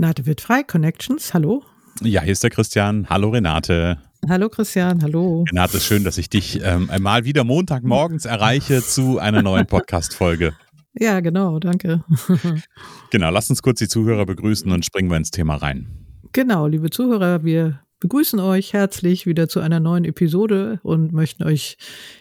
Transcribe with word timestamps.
Renate 0.00 0.24
wird 0.24 0.40
frei, 0.40 0.62
Connections, 0.62 1.34
hallo. 1.34 1.62
Ja, 2.00 2.22
hier 2.22 2.32
ist 2.32 2.42
der 2.42 2.48
Christian. 2.48 3.06
Hallo 3.10 3.28
Renate. 3.28 3.98
Hallo 4.30 4.48
Christian, 4.48 5.02
hallo. 5.02 5.44
Renate, 5.50 5.78
schön, 5.78 6.04
dass 6.04 6.16
ich 6.16 6.30
dich 6.30 6.58
ähm, 6.64 6.88
einmal 6.88 7.26
wieder 7.26 7.44
Montagmorgens 7.44 8.24
erreiche 8.24 8.82
zu 8.82 9.18
einer 9.18 9.42
neuen 9.42 9.66
Podcast-Folge. 9.66 10.54
Ja, 10.94 11.20
genau, 11.20 11.58
danke. 11.58 12.02
genau, 13.10 13.28
lass 13.28 13.50
uns 13.50 13.60
kurz 13.60 13.80
die 13.80 13.88
Zuhörer 13.88 14.24
begrüßen 14.24 14.72
und 14.72 14.86
springen 14.86 15.10
wir 15.10 15.18
ins 15.18 15.32
Thema 15.32 15.56
rein. 15.56 15.86
Genau, 16.32 16.66
liebe 16.66 16.88
Zuhörer, 16.88 17.44
wir 17.44 17.80
begrüßen 18.00 18.40
euch 18.40 18.72
herzlich 18.72 19.26
wieder 19.26 19.50
zu 19.50 19.60
einer 19.60 19.80
neuen 19.80 20.06
Episode 20.06 20.80
und 20.82 21.12
möchten 21.12 21.42
euch 21.42 21.76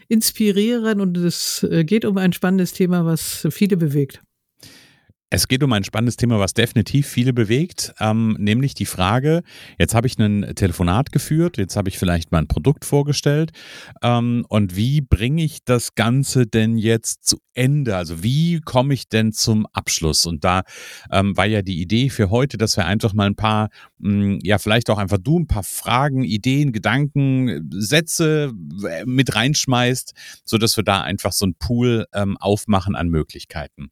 inspirieren 0.09 0.99
und 0.99 1.15
es 1.15 1.63
äh, 1.63 1.85
geht 1.85 2.03
um 2.03 2.17
ein 2.17 2.33
spannendes 2.33 2.73
Thema, 2.73 3.05
was 3.05 3.47
viele 3.49 3.77
bewegt. 3.77 4.21
Es 5.31 5.47
geht 5.47 5.61
um 5.61 5.71
ein 5.73 5.83
spannendes 5.83 6.17
Thema, 6.17 6.39
was 6.39 6.55
definitiv 6.55 7.07
viele 7.07 7.33
bewegt, 7.33 7.93
ähm, 7.99 8.35
nämlich 8.39 8.73
die 8.73 8.87
Frage, 8.87 9.43
jetzt 9.77 9.93
habe 9.93 10.07
ich 10.07 10.17
ein 10.17 10.55
Telefonat 10.55 11.11
geführt, 11.11 11.57
jetzt 11.59 11.75
habe 11.75 11.87
ich 11.87 11.99
vielleicht 11.99 12.31
mein 12.31 12.47
Produkt 12.47 12.83
vorgestellt 12.83 13.51
ähm, 14.01 14.43
und 14.49 14.75
wie 14.75 15.01
bringe 15.01 15.43
ich 15.43 15.63
das 15.63 15.93
Ganze 15.93 16.47
denn 16.47 16.79
jetzt 16.79 17.25
zu 17.25 17.37
Ende? 17.53 17.95
Also 17.95 18.23
wie 18.23 18.59
komme 18.59 18.95
ich 18.95 19.07
denn 19.07 19.31
zum 19.31 19.67
Abschluss? 19.67 20.25
Und 20.25 20.43
da 20.43 20.63
ähm, 21.11 21.37
war 21.37 21.45
ja 21.45 21.61
die 21.61 21.79
Idee 21.79 22.09
für 22.09 22.31
heute, 22.31 22.57
dass 22.57 22.75
wir 22.75 22.87
einfach 22.87 23.13
mal 23.13 23.27
ein 23.27 23.35
paar, 23.35 23.69
mh, 23.99 24.09
hm, 24.09 24.39
ja 24.41 24.57
vielleicht 24.57 24.89
auch 24.89 24.97
einfach 24.97 25.19
du 25.19 25.37
ein 25.37 25.47
paar 25.47 25.63
Fragen, 25.63 26.23
Ideen, 26.23 26.71
Gedanken, 26.71 27.69
Sätze 27.71 28.51
äh, 28.83 29.05
mit 29.05 29.35
reinschmeißt, 29.35 30.11
sodass 30.43 30.75
wir 30.75 30.83
da 30.83 31.01
einfach 31.01 31.33
so 31.33 31.45
ein 31.45 31.53
Pool 31.53 32.07
ähm, 32.15 32.35
aufmachen 32.37 32.95
an 32.95 33.09
Möglichkeiten. 33.09 33.91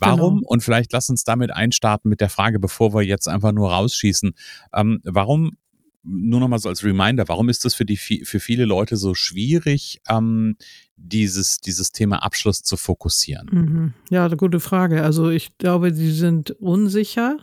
Warum? 0.00 0.36
Genau. 0.36 0.48
Und 0.48 0.62
vielleicht 0.62 0.92
lass 0.92 1.08
uns 1.08 1.24
damit 1.24 1.50
einstarten 1.50 2.08
mit 2.08 2.20
der 2.20 2.28
Frage, 2.28 2.58
bevor 2.58 2.94
wir 2.94 3.02
jetzt 3.02 3.28
einfach 3.28 3.52
nur 3.52 3.70
rausschießen. 3.70 4.32
Ähm, 4.74 5.00
warum, 5.04 5.56
nur 6.02 6.40
nochmal 6.40 6.58
so 6.58 6.68
als 6.68 6.84
Reminder, 6.84 7.28
warum 7.28 7.48
ist 7.48 7.64
das 7.64 7.74
für, 7.74 7.84
die, 7.84 7.96
für 7.96 8.40
viele 8.40 8.64
Leute 8.64 8.96
so 8.96 9.14
schwierig, 9.14 10.00
ähm, 10.08 10.56
dieses, 10.96 11.58
dieses 11.58 11.92
Thema 11.92 12.22
Abschluss 12.22 12.62
zu 12.62 12.76
fokussieren? 12.76 13.48
Mhm. 13.50 13.94
Ja, 14.10 14.24
eine 14.26 14.36
gute 14.36 14.60
Frage. 14.60 15.02
Also 15.02 15.30
ich 15.30 15.58
glaube, 15.58 15.92
sie 15.94 16.12
sind 16.12 16.52
unsicher 16.52 17.38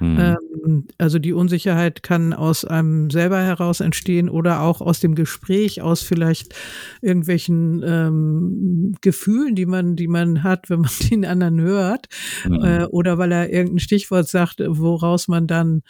Mhm. 0.00 0.18
Ähm, 0.18 0.86
also 0.98 1.18
die 1.18 1.32
Unsicherheit 1.32 2.02
kann 2.02 2.32
aus 2.32 2.64
einem 2.64 3.10
selber 3.10 3.40
heraus 3.42 3.80
entstehen 3.80 4.28
oder 4.28 4.62
auch 4.62 4.80
aus 4.80 5.00
dem 5.00 5.14
Gespräch, 5.14 5.82
aus 5.82 6.02
vielleicht 6.02 6.54
irgendwelchen 7.02 7.82
ähm, 7.84 8.94
Gefühlen, 9.00 9.54
die 9.54 9.66
man, 9.66 9.96
die 9.96 10.08
man 10.08 10.42
hat, 10.42 10.70
wenn 10.70 10.80
man 10.80 10.90
den 11.10 11.24
anderen 11.24 11.60
hört, 11.60 12.08
mhm. 12.46 12.64
äh, 12.64 12.84
oder 12.84 13.18
weil 13.18 13.32
er 13.32 13.52
irgendein 13.52 13.78
Stichwort 13.78 14.28
sagt, 14.28 14.60
woraus 14.66 15.28
man 15.28 15.46
dann 15.46 15.82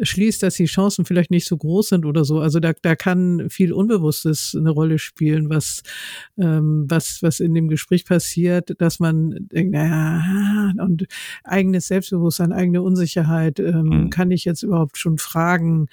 schließt, 0.00 0.42
dass 0.42 0.54
die 0.54 0.66
Chancen 0.66 1.04
vielleicht 1.04 1.30
nicht 1.30 1.46
so 1.46 1.56
groß 1.56 1.88
sind 1.90 2.06
oder 2.06 2.24
so. 2.24 2.40
Also 2.40 2.60
da, 2.60 2.72
da 2.82 2.96
kann 2.96 3.48
viel 3.50 3.72
Unbewusstes 3.72 4.56
eine 4.58 4.70
Rolle 4.70 4.98
spielen, 4.98 5.50
was, 5.50 5.82
ähm, 6.38 6.86
was, 6.88 7.22
was 7.22 7.40
in 7.40 7.54
dem 7.54 7.68
Gespräch 7.68 8.04
passiert, 8.04 8.74
dass 8.78 9.00
man 9.00 9.34
denkt, 9.52 9.72
naja, 9.72 10.72
und 10.78 11.06
eigenes 11.44 11.88
Selbstbewusstsein, 11.88 12.52
eigene 12.52 12.82
Unsicherheit 12.82 13.13
Unsicherheit. 13.14 13.60
Ähm, 13.60 13.84
mhm. 13.84 14.10
Kann 14.10 14.30
ich 14.30 14.44
jetzt 14.44 14.62
überhaupt 14.62 14.98
schon 14.98 15.18
fragen, 15.18 15.86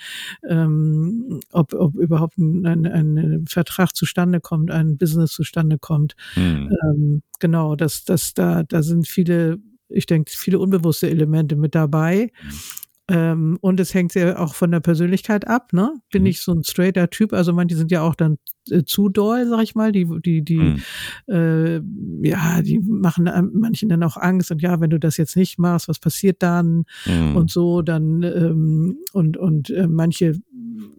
ähm, 0.47 1.39
ob, 1.51 1.73
ob 1.73 1.95
überhaupt 1.95 2.37
ein, 2.37 2.65
ein, 2.65 2.85
ein, 2.85 3.45
Vertrag 3.47 3.95
zustande 3.95 4.39
kommt, 4.39 4.71
ein 4.71 4.97
Business 4.97 5.31
zustande 5.31 5.77
kommt? 5.79 6.15
Mhm. 6.35 6.71
Ähm, 6.83 7.21
genau, 7.39 7.75
das, 7.75 8.03
das, 8.03 8.33
da, 8.33 8.63
da 8.63 8.83
sind 8.83 9.07
viele, 9.07 9.57
ich 9.89 10.05
denke, 10.05 10.31
viele 10.35 10.59
unbewusste 10.59 11.09
Elemente 11.09 11.55
mit 11.55 11.75
dabei. 11.75 12.31
Mhm. 12.43 13.57
Und 13.59 13.77
es 13.81 13.93
hängt 13.93 14.13
ja 14.15 14.39
auch 14.39 14.55
von 14.55 14.71
der 14.71 14.79
Persönlichkeit 14.79 15.45
ab, 15.45 15.73
ne? 15.73 15.95
Bin 16.11 16.21
mhm. 16.21 16.27
ich 16.27 16.39
so 16.39 16.53
ein 16.53 16.63
straighter 16.63 17.09
Typ? 17.09 17.33
Also 17.33 17.51
manche 17.51 17.75
sind 17.75 17.91
ja 17.91 18.03
auch 18.03 18.15
dann 18.15 18.37
äh, 18.69 18.83
zu 18.83 19.09
doll, 19.09 19.47
sag 19.47 19.63
ich 19.63 19.75
mal. 19.75 19.91
Die, 19.91 20.07
die, 20.21 20.43
die, 20.43 20.57
mhm. 20.57 20.81
äh, 21.27 21.81
ja, 22.27 22.61
die 22.61 22.79
machen 22.79 23.29
manchen 23.53 23.89
dann 23.89 24.03
auch 24.03 24.17
Angst 24.17 24.51
und 24.51 24.61
ja, 24.61 24.79
wenn 24.79 24.89
du 24.89 24.99
das 24.99 25.17
jetzt 25.17 25.35
nicht 25.35 25.57
machst, 25.57 25.87
was 25.87 25.99
passiert 25.99 26.43
dann? 26.43 26.85
Mhm. 27.05 27.35
Und 27.35 27.49
so, 27.49 27.81
dann 27.81 28.23
ähm, 28.23 28.97
und 29.13 29.37
und 29.37 29.69
äh, 29.69 29.87
manche 29.87 30.39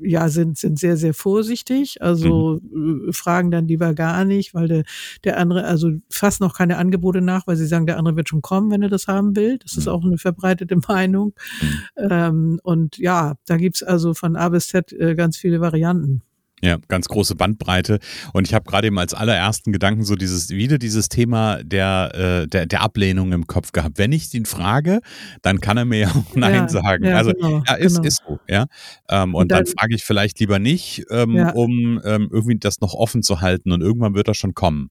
ja 0.01 0.29
sind 0.29 0.59
sind 0.59 0.79
sehr 0.79 0.97
sehr 0.97 1.15
vorsichtig, 1.15 2.03
also 2.03 2.61
mhm. 2.63 3.09
äh, 3.09 3.13
fragen 3.13 3.51
dann 3.51 3.69
lieber 3.69 3.95
gar 3.95 4.25
nicht, 4.25 4.55
weil 4.55 4.69
der 4.69 4.83
der 5.25 5.39
andere 5.39 5.65
also 5.65 5.91
fast 6.11 6.41
noch 6.41 6.55
keine 6.57 6.79
Angebote 6.79 7.21
nach, 7.21 7.47
weil 7.47 7.57
sie 7.57 7.67
sagen, 7.67 7.87
der 7.87 7.99
andere 7.99 8.17
wird 8.17 8.29
schon 8.29 8.43
kommen, 8.43 8.71
wenn 8.71 8.83
er 8.83 8.89
das 8.89 9.07
haben 9.09 9.37
will. 9.37 9.59
Das 9.59 9.77
ist 9.77 9.87
mhm. 9.87 9.93
auch 9.93 10.05
eine 10.05 10.19
verbreitete 10.19 10.77
Meinung. 10.89 11.35
Mhm. 11.61 12.09
Ähm, 12.11 12.61
und 12.63 12.99
ja, 12.99 13.35
da 13.47 13.57
gibt's 13.57 13.83
also 13.83 14.15
von 14.15 14.37
A 14.37 14.49
bis 14.49 14.69
Z 14.69 14.93
äh, 14.93 15.15
ganz 15.15 15.37
viele 15.37 15.61
Varianten. 15.61 16.23
Ja, 16.65 16.77
ganz 16.87 17.09
große 17.09 17.35
Bandbreite. 17.35 17.99
Und 18.33 18.47
ich 18.47 18.55
habe 18.55 18.65
gerade 18.65 18.87
eben 18.87 18.99
als 18.99 19.15
allerersten 19.15 19.73
Gedanken 19.73 20.05
so 20.05 20.15
dieses, 20.15 20.51
wieder 20.51 20.79
dieses 20.79 21.09
Thema 21.09 21.61
der, 21.65 22.45
äh, 22.45 22.47
der, 22.47 22.67
der 22.67 22.83
Ablehnung 22.83 23.33
im 23.33 23.49
Kopf 23.49 23.73
gehabt. 23.73 23.99
Wenn 23.99 24.13
ich 24.13 24.33
ihn 24.33 24.47
frage, 24.47 25.01
dann 25.43 25.61
kann 25.61 25.77
er 25.77 25.85
mir 25.85 25.99
ja 25.99 26.09
auch 26.11 26.37
Nein 26.37 26.55
ja, 26.55 26.69
sagen. 26.69 27.05
Ja, 27.05 27.17
also 27.17 27.33
genau, 27.33 27.63
ja, 27.67 27.75
ist, 27.75 27.97
genau. 27.97 28.07
ist 28.07 28.23
so, 28.27 28.39
ja. 28.49 28.67
Ähm, 29.11 29.35
und, 29.35 29.43
und 29.43 29.49
dann, 29.51 29.65
dann 29.65 29.75
frage 29.77 29.97
ich 29.97 30.05
vielleicht 30.05 30.39
lieber 30.39 30.61
nicht, 30.61 31.05
ähm, 31.11 31.35
ja. 31.35 31.51
um 31.51 32.01
ähm, 32.05 32.29
irgendwie 32.31 32.57
das 32.57 32.81
noch 32.81 32.95
offen 32.95 33.25
zu 33.25 33.41
halten 33.41 33.73
und 33.73 33.81
irgendwann 33.81 34.15
wird 34.15 34.29
er 34.29 34.35
schon 34.35 34.55
kommen. 34.55 34.91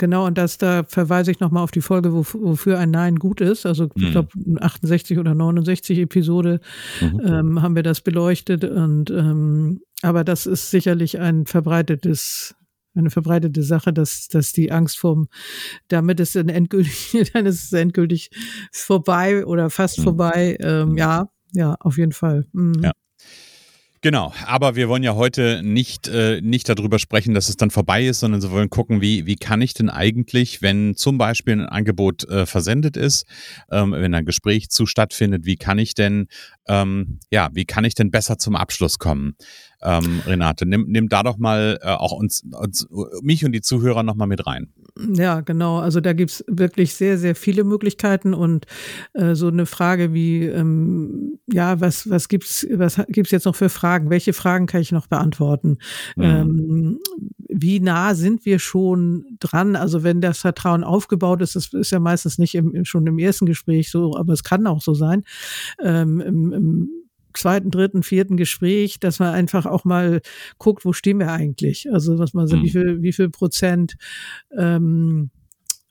Genau, 0.00 0.26
und 0.26 0.38
das, 0.38 0.56
da 0.56 0.84
verweise 0.84 1.30
ich 1.30 1.40
nochmal 1.40 1.62
auf 1.62 1.72
die 1.72 1.82
Folge, 1.82 2.14
wofür 2.14 2.78
ein 2.78 2.90
Nein 2.90 3.16
gut 3.16 3.42
ist. 3.42 3.66
Also 3.66 3.90
ich 3.94 4.02
mhm. 4.02 4.10
glaube 4.12 4.28
68 4.58 5.18
oder 5.18 5.34
69 5.34 5.98
Episode 5.98 6.60
mhm. 7.02 7.20
ähm, 7.22 7.62
haben 7.62 7.76
wir 7.76 7.82
das 7.82 8.00
beleuchtet. 8.00 8.64
Und 8.64 9.10
ähm, 9.10 9.82
aber 10.00 10.24
das 10.24 10.46
ist 10.46 10.70
sicherlich 10.70 11.20
ein 11.20 11.44
verbreitetes 11.44 12.54
eine 12.94 13.10
verbreitete 13.10 13.62
Sache, 13.62 13.92
dass, 13.92 14.28
dass 14.28 14.52
die 14.52 14.72
Angst 14.72 14.98
vorm, 14.98 15.28
damit 15.88 16.18
ist 16.18 16.34
dann 16.34 16.48
endgültig, 16.48 17.30
dann 17.34 17.44
ist 17.44 17.64
es 17.64 17.72
endgültig 17.74 18.30
vorbei 18.72 19.44
oder 19.44 19.68
fast 19.68 19.98
mhm. 19.98 20.04
vorbei. 20.04 20.56
Ähm, 20.60 20.96
ja, 20.96 21.28
ja, 21.52 21.76
auf 21.80 21.98
jeden 21.98 22.12
Fall. 22.12 22.46
Mhm. 22.52 22.80
Ja. 22.82 22.92
Genau, 24.02 24.32
aber 24.46 24.76
wir 24.76 24.88
wollen 24.88 25.02
ja 25.02 25.14
heute 25.14 25.60
nicht, 25.62 26.08
äh, 26.08 26.40
nicht 26.40 26.70
darüber 26.70 26.98
sprechen, 26.98 27.34
dass 27.34 27.50
es 27.50 27.58
dann 27.58 27.70
vorbei 27.70 28.06
ist, 28.06 28.20
sondern 28.20 28.40
wir 28.40 28.50
wollen 28.50 28.70
gucken, 28.70 29.02
wie, 29.02 29.26
wie 29.26 29.36
kann 29.36 29.60
ich 29.60 29.74
denn 29.74 29.90
eigentlich, 29.90 30.62
wenn 30.62 30.94
zum 30.96 31.18
Beispiel 31.18 31.52
ein 31.52 31.66
Angebot 31.66 32.26
äh, 32.26 32.46
versendet 32.46 32.96
ist, 32.96 33.26
ähm, 33.70 33.92
wenn 33.92 34.14
ein 34.14 34.24
Gespräch 34.24 34.70
zu 34.70 34.86
stattfindet, 34.86 35.44
wie 35.44 35.56
kann 35.56 35.78
ich 35.78 35.92
denn, 35.92 36.28
ähm, 36.66 37.18
ja, 37.30 37.50
wie 37.52 37.66
kann 37.66 37.84
ich 37.84 37.94
denn 37.94 38.10
besser 38.10 38.38
zum 38.38 38.56
Abschluss 38.56 38.98
kommen? 38.98 39.34
Ähm, 39.82 40.20
Renate, 40.26 40.66
nimm, 40.66 40.86
nimm 40.88 41.08
da 41.08 41.22
doch 41.22 41.38
mal 41.38 41.78
äh, 41.82 41.88
auch 41.88 42.12
uns, 42.12 42.44
uns, 42.52 42.86
mich 43.22 43.44
und 43.44 43.52
die 43.52 43.62
Zuhörer 43.62 44.02
nochmal 44.02 44.28
mit 44.28 44.46
rein. 44.46 44.68
Ja, 45.14 45.40
genau. 45.40 45.78
Also 45.78 46.00
da 46.00 46.12
gibt's 46.12 46.44
wirklich 46.46 46.94
sehr, 46.94 47.16
sehr 47.16 47.34
viele 47.34 47.64
Möglichkeiten 47.64 48.34
und 48.34 48.66
äh, 49.14 49.34
so 49.34 49.48
eine 49.48 49.66
Frage 49.66 50.12
wie, 50.12 50.44
ähm, 50.44 51.38
ja, 51.50 51.80
was, 51.80 52.10
was 52.10 52.28
gibt's, 52.28 52.66
was 52.70 53.00
gibt's 53.08 53.30
jetzt 53.30 53.46
noch 53.46 53.56
für 53.56 53.68
Fragen? 53.68 54.10
Welche 54.10 54.32
Fragen 54.32 54.66
kann 54.66 54.82
ich 54.82 54.92
noch 54.92 55.06
beantworten? 55.06 55.78
Mhm. 56.16 56.24
Ähm, 56.24 56.98
wie 57.48 57.80
nah 57.80 58.14
sind 58.14 58.44
wir 58.44 58.58
schon 58.58 59.24
dran? 59.40 59.76
Also 59.76 60.02
wenn 60.02 60.20
das 60.20 60.38
Vertrauen 60.38 60.84
aufgebaut 60.84 61.40
ist, 61.40 61.56
das 61.56 61.72
ist 61.72 61.90
ja 61.90 62.00
meistens 62.00 62.38
nicht 62.38 62.54
im, 62.54 62.84
schon 62.84 63.06
im 63.06 63.18
ersten 63.18 63.46
Gespräch 63.46 63.90
so, 63.90 64.16
aber 64.16 64.32
es 64.32 64.44
kann 64.44 64.66
auch 64.66 64.82
so 64.82 64.94
sein. 64.94 65.24
Ähm, 65.82 66.20
im, 66.20 66.52
im 66.52 66.90
zweiten, 67.34 67.70
dritten, 67.70 68.02
vierten 68.02 68.36
Gespräch, 68.36 69.00
dass 69.00 69.18
man 69.18 69.34
einfach 69.34 69.66
auch 69.66 69.84
mal 69.84 70.20
guckt, 70.58 70.84
wo 70.84 70.92
stehen 70.92 71.18
wir 71.18 71.32
eigentlich? 71.32 71.92
Also 71.92 72.18
was 72.18 72.34
man 72.34 72.46
so, 72.46 72.56
mhm. 72.56 72.62
wie 72.62 72.70
viel, 72.70 73.02
wie 73.02 73.12
viel 73.12 73.30
Prozent 73.30 73.96
ähm, 74.56 75.30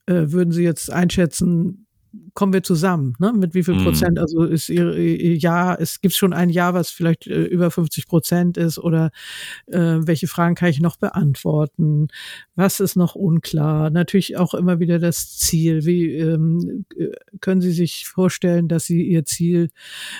äh, 0.06 0.31
würden 0.31 0.51
Sie 0.51 0.63
jetzt 0.63 0.91
einschätzen, 0.91 1.88
kommen 2.33 2.53
wir 2.53 2.63
zusammen, 2.63 3.15
ne? 3.19 3.33
Mit 3.33 3.53
wie 3.53 3.63
viel 3.63 3.75
mhm. 3.75 3.83
Prozent? 3.83 4.19
Also 4.19 4.44
ist 4.44 4.69
ihr, 4.69 4.95
ihr 4.95 5.35
Jahr, 5.35 5.79
es 5.79 6.01
gibt 6.01 6.15
schon 6.15 6.33
ein 6.33 6.50
Jahr, 6.50 6.73
was 6.73 6.89
vielleicht 6.89 7.27
äh, 7.27 7.44
über 7.44 7.69
50 7.69 8.07
Prozent 8.07 8.57
ist 8.57 8.79
oder 8.79 9.11
äh, 9.67 9.97
welche 10.00 10.27
Fragen 10.27 10.56
kann 10.56 10.69
ich 10.69 10.79
noch 10.79 10.97
beantworten? 10.97 12.07
Was 12.56 12.79
ist 12.79 12.95
noch 12.95 13.15
unklar? 13.15 13.89
Natürlich 13.89 14.38
auch 14.38 14.53
immer 14.53 14.79
wieder 14.79 15.00
das 15.00 15.38
Ziel. 15.38 15.85
Wie 15.85 16.13
ähm, 16.13 16.85
äh, 16.97 17.09
können 17.41 17.61
Sie 17.61 17.71
sich 17.71 18.07
vorstellen, 18.07 18.67
dass 18.67 18.85
Sie 18.85 19.03
Ihr 19.03 19.25
Ziel 19.25 19.69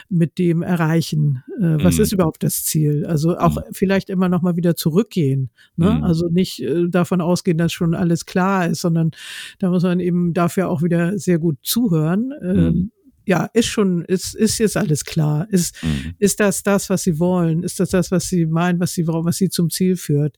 mit 0.10 0.38
dem 0.38 0.62
erreichen? 0.62 1.44
Äh, 1.58 1.84
was 1.84 1.96
mhm. 1.96 2.04
ist 2.04 2.12
überhaupt 2.12 2.44
das 2.44 2.64
Ziel? 2.66 3.06
Also 3.06 3.38
auch 3.38 3.56
mhm. 3.56 3.74
vielleicht 3.74 4.10
immer 4.10 4.30
noch 4.30 4.42
mal 4.42 4.56
wieder 4.56 4.76
zurückgehen. 4.76 5.50
Ne? 5.76 5.90
Mhm. 5.92 6.04
Also 6.04 6.30
nicht 6.30 6.62
äh, 6.62 6.88
davon 6.88 7.22
ausgehen, 7.22 7.58
dass 7.58 7.74
schon 7.74 7.96
alles 7.96 8.26
klar 8.26 8.68
ist, 8.68 8.82
sondern 8.82 9.12
da 9.58 9.70
muss 9.70 9.84
man 9.84 10.00
eben 10.00 10.34
dafür 10.34 10.70
auch 10.70 10.84
wieder 10.84 11.18
sehr 11.18 11.40
gut 11.40 11.58
zu 11.62 11.79
zuhören, 11.80 12.34
ähm, 12.42 12.56
mhm. 12.56 12.92
ja, 13.26 13.50
ist 13.54 13.68
schon, 13.68 14.04
ist, 14.06 14.36
ist 14.36 14.58
jetzt 14.58 14.78
alles 14.78 15.06
klar. 15.06 15.48
Ist, 15.50 15.82
mhm. 15.84 16.14
ist 16.20 16.40
das 16.40 16.64
das, 16.64 16.90
was 16.90 17.04
sie 17.04 17.20
wollen? 17.20 17.64
Ist 17.64 17.80
das 17.80 17.90
das, 17.90 18.12
was 18.12 18.28
sie 18.28 18.46
meinen, 18.46 18.80
was 18.80 18.94
sie, 18.94 19.08
was 19.08 19.38
sie 19.38 19.50
zum 19.50 19.70
Ziel 19.70 19.96
führt? 19.96 20.36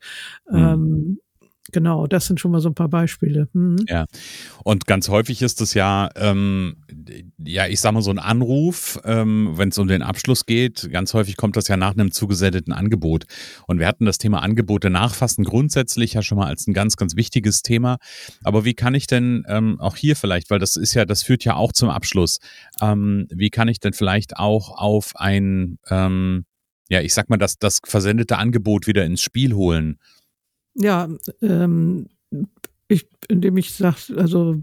Mhm. 0.50 0.58
Ähm, 0.58 1.20
Genau, 1.72 2.08
das 2.08 2.26
sind 2.26 2.40
schon 2.40 2.52
mal 2.52 2.62
so 2.62 2.70
ein 2.70 2.76
paar 2.76 2.90
Beispiele. 2.90 3.48
Mhm. 3.54 3.86
Ja, 3.88 4.06
und 4.64 4.88
ganz 4.88 5.10
häufig 5.10 5.42
ist 5.42 5.62
es 5.62 5.74
ja, 5.74 6.10
ähm, 6.16 6.78
ja, 7.38 7.68
ich 7.68 7.80
sag 7.80 7.94
mal 7.94 8.02
so 8.02 8.12
ein 8.12 8.20
Anruf, 8.20 9.00
ähm, 9.06 9.54
wenn 9.56 9.70
es 9.70 9.78
um 9.78 9.88
den 9.88 10.02
Abschluss 10.02 10.46
geht. 10.46 10.90
Ganz 10.92 11.14
häufig 11.14 11.38
kommt 11.38 11.56
das 11.56 11.68
ja 11.68 11.78
nach 11.78 11.92
einem 11.92 12.12
zugesendeten 12.12 12.74
Angebot. 12.74 13.26
Und 13.68 13.80
wir 13.80 13.88
hatten 13.88 14.06
das 14.06 14.18
Thema 14.18 14.42
Angebote 14.42 14.90
nachfassen 14.90 15.44
grundsätzlich 15.44 16.14
ja 16.14 16.22
schon 16.22 16.38
mal 16.38 16.48
als 16.48 16.68
ein 16.68 16.74
ganz, 16.74 16.98
ganz 16.98 17.16
wichtiges 17.16 17.62
Thema. 17.62 17.98
Aber 18.44 18.66
wie 18.66 18.74
kann 18.74 18.94
ich 18.94 19.08
denn 19.08 19.44
ähm, 19.48 19.80
auch 19.80 19.96
hier 19.96 20.16
vielleicht, 20.16 20.50
weil 20.50 20.60
das 20.60 20.76
ist 20.76 20.94
ja, 20.94 21.06
das 21.06 21.24
führt 21.24 21.44
ja 21.44 21.56
auch 21.56 21.72
zum 21.72 21.90
Abschluss. 21.90 22.40
Ähm, 22.82 23.28
wie 23.30 23.50
kann 23.50 23.68
ich 23.68 23.80
denn 23.80 23.94
vielleicht 23.94 24.38
auch 24.38 24.78
auf 24.78 25.14
ein, 25.16 25.78
ähm, 25.90 26.46
ja, 26.90 27.02
ich 27.02 27.14
sag 27.14 27.30
mal, 27.30 27.38
das, 27.38 27.58
das 27.58 27.80
versendete 27.86 28.38
Angebot 28.38 28.88
wieder 28.88 29.06
ins 29.06 29.22
Spiel 29.22 29.54
holen? 29.54 29.98
Ja, 30.76 31.10
ähm, 31.42 32.08
ich, 32.92 33.08
indem 33.30 33.56
ich 33.58 33.74
sage, 33.74 34.18
also 34.18 34.62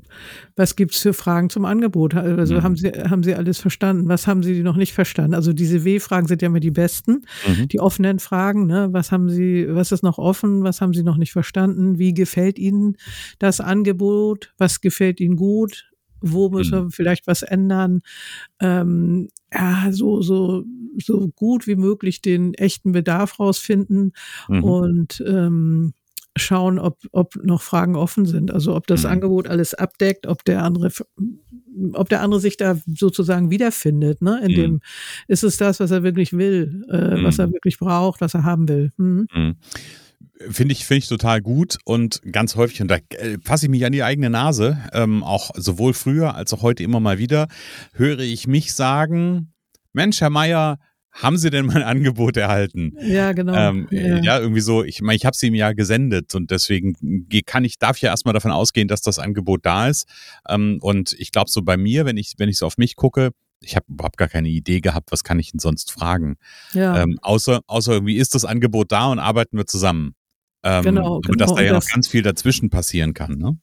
was 0.54 0.76
gibt's 0.76 1.00
für 1.00 1.14
Fragen 1.14 1.48
zum 1.48 1.64
Angebot? 1.64 2.14
Also 2.14 2.56
mhm. 2.56 2.62
haben 2.62 2.76
Sie 2.76 2.88
haben 2.90 3.22
Sie 3.22 3.34
alles 3.34 3.58
verstanden? 3.58 4.08
Was 4.08 4.26
haben 4.26 4.42
Sie 4.42 4.62
noch 4.62 4.76
nicht 4.76 4.92
verstanden? 4.92 5.34
Also 5.34 5.52
diese 5.52 5.84
W-Fragen 5.84 6.26
sind 6.26 6.42
ja 6.42 6.46
immer 6.46 6.60
die 6.60 6.70
besten, 6.70 7.22
mhm. 7.46 7.68
die 7.68 7.80
offenen 7.80 8.18
Fragen. 8.18 8.66
Ne? 8.66 8.88
Was 8.92 9.12
haben 9.12 9.30
Sie? 9.30 9.66
Was 9.68 9.92
ist 9.92 10.02
noch 10.02 10.18
offen? 10.18 10.62
Was 10.62 10.80
haben 10.80 10.92
Sie 10.92 11.02
noch 11.02 11.16
nicht 11.16 11.32
verstanden? 11.32 11.98
Wie 11.98 12.12
gefällt 12.12 12.58
Ihnen 12.58 12.96
das 13.38 13.60
Angebot? 13.60 14.52
Was 14.58 14.80
gefällt 14.80 15.20
Ihnen 15.20 15.36
gut? 15.36 15.90
Wo 16.20 16.50
müssen 16.50 16.72
wir 16.72 16.82
mhm. 16.82 16.90
vielleicht 16.90 17.26
was 17.26 17.42
ändern? 17.42 18.00
Ähm, 18.60 19.28
ja, 19.52 19.88
so 19.90 20.20
so 20.20 20.64
so 21.00 21.28
gut 21.28 21.66
wie 21.66 21.76
möglich 21.76 22.20
den 22.20 22.54
echten 22.54 22.92
Bedarf 22.92 23.38
rausfinden 23.38 24.12
mhm. 24.48 24.64
und 24.64 25.24
ähm, 25.26 25.94
schauen, 26.38 26.78
ob, 26.78 26.98
ob 27.12 27.34
noch 27.42 27.62
Fragen 27.62 27.96
offen 27.96 28.26
sind. 28.26 28.50
Also 28.50 28.74
ob 28.74 28.86
das 28.86 29.02
mhm. 29.02 29.10
Angebot 29.10 29.48
alles 29.48 29.74
abdeckt, 29.74 30.26
ob 30.26 30.44
der 30.44 30.62
andere, 30.62 30.90
ob 31.92 32.08
der 32.08 32.22
andere 32.22 32.40
sich 32.40 32.56
da 32.56 32.76
sozusagen 32.86 33.50
wiederfindet. 33.50 34.22
Ne? 34.22 34.40
In 34.44 34.52
mhm. 34.52 34.56
dem 34.56 34.80
ist 35.26 35.44
es 35.44 35.56
das, 35.56 35.80
was 35.80 35.90
er 35.90 36.02
wirklich 36.02 36.32
will, 36.32 36.84
äh, 36.90 37.16
mhm. 37.16 37.24
was 37.24 37.38
er 37.38 37.52
wirklich 37.52 37.78
braucht, 37.78 38.20
was 38.20 38.34
er 38.34 38.44
haben 38.44 38.68
will. 38.68 38.92
Mhm. 38.96 39.26
Mhm. 39.34 39.56
Finde 40.50 40.72
ich, 40.72 40.86
finde 40.86 40.98
ich 40.98 41.08
total 41.08 41.40
gut 41.40 41.78
und 41.84 42.22
ganz 42.30 42.54
häufig, 42.54 42.80
und 42.80 42.88
da 42.88 42.98
äh, 43.10 43.38
fasse 43.42 43.66
ich 43.66 43.70
mich 43.70 43.84
an 43.84 43.92
die 43.92 44.04
eigene 44.04 44.30
Nase, 44.30 44.78
ähm, 44.92 45.24
auch 45.24 45.50
sowohl 45.56 45.94
früher 45.94 46.36
als 46.36 46.52
auch 46.52 46.62
heute 46.62 46.84
immer 46.84 47.00
mal 47.00 47.18
wieder, 47.18 47.48
höre 47.92 48.20
ich 48.20 48.46
mich 48.46 48.72
sagen, 48.72 49.52
Mensch, 49.92 50.20
Herr 50.20 50.30
Meier, 50.30 50.78
haben 51.22 51.36
Sie 51.36 51.50
denn 51.50 51.66
mein 51.66 51.82
Angebot 51.82 52.36
erhalten? 52.36 52.94
Ja, 53.00 53.32
genau. 53.32 53.54
Ähm, 53.54 53.88
ja. 53.90 54.18
ja. 54.18 54.40
irgendwie 54.40 54.60
so, 54.60 54.84
ich 54.84 55.00
meine, 55.00 55.16
ich 55.16 55.26
habe 55.26 55.36
sie 55.36 55.48
ihm 55.48 55.54
ja 55.54 55.72
gesendet 55.72 56.34
und 56.34 56.50
deswegen 56.50 56.96
kann 57.46 57.64
ich, 57.64 57.78
darf 57.78 57.96
ich 57.96 58.02
ja 58.02 58.10
erstmal 58.10 58.34
davon 58.34 58.50
ausgehen, 58.50 58.88
dass 58.88 59.00
das 59.00 59.18
Angebot 59.18 59.64
da 59.64 59.88
ist. 59.88 60.06
Ähm, 60.48 60.78
und 60.80 61.12
ich 61.18 61.32
glaube, 61.32 61.50
so 61.50 61.62
bei 61.62 61.76
mir, 61.76 62.04
wenn 62.04 62.16
ich, 62.16 62.34
wenn 62.38 62.48
ich 62.48 62.58
so 62.58 62.66
auf 62.66 62.78
mich 62.78 62.96
gucke, 62.96 63.30
ich 63.60 63.74
habe 63.74 63.86
überhaupt 63.88 64.16
gar 64.16 64.28
keine 64.28 64.48
Idee 64.48 64.80
gehabt, 64.80 65.10
was 65.10 65.24
kann 65.24 65.38
ich 65.38 65.50
denn 65.50 65.60
sonst 65.60 65.90
fragen? 65.90 66.36
Ja. 66.72 67.02
Ähm, 67.02 67.18
außer, 67.22 67.60
außer 67.66 67.92
irgendwie 67.92 68.16
ist 68.16 68.34
das 68.34 68.44
Angebot 68.44 68.92
da 68.92 69.06
und 69.10 69.18
arbeiten 69.18 69.56
wir 69.56 69.66
zusammen. 69.66 70.14
Ähm, 70.62 70.84
genau, 70.84 71.20
genau. 71.20 71.36
Dass 71.36 71.54
da 71.54 71.62
ja 71.62 71.72
noch 71.72 71.86
ganz 71.86 72.08
viel 72.08 72.22
dazwischen 72.22 72.70
passieren 72.70 73.14
kann, 73.14 73.38
ne? 73.38 73.56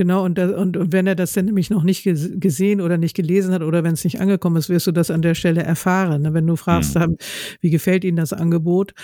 Genau, 0.00 0.24
und, 0.24 0.38
und, 0.38 0.78
und 0.78 0.92
wenn 0.94 1.06
er 1.06 1.14
das 1.14 1.34
dann 1.34 1.44
nämlich 1.44 1.68
noch 1.68 1.82
nicht 1.82 2.04
gesehen 2.04 2.80
oder 2.80 2.96
nicht 2.96 3.14
gelesen 3.14 3.52
hat 3.52 3.60
oder 3.60 3.84
wenn 3.84 3.92
es 3.92 4.02
nicht 4.02 4.18
angekommen 4.18 4.56
ist, 4.56 4.70
wirst 4.70 4.86
du 4.86 4.92
das 4.92 5.10
an 5.10 5.20
der 5.20 5.34
Stelle 5.34 5.62
erfahren. 5.62 6.22
Ne? 6.22 6.32
Wenn 6.32 6.46
du 6.46 6.56
fragst, 6.56 6.94
mhm. 6.94 7.18
wie 7.60 7.68
gefällt 7.68 8.04
Ihnen 8.04 8.16
das 8.16 8.32
Angebot? 8.32 8.94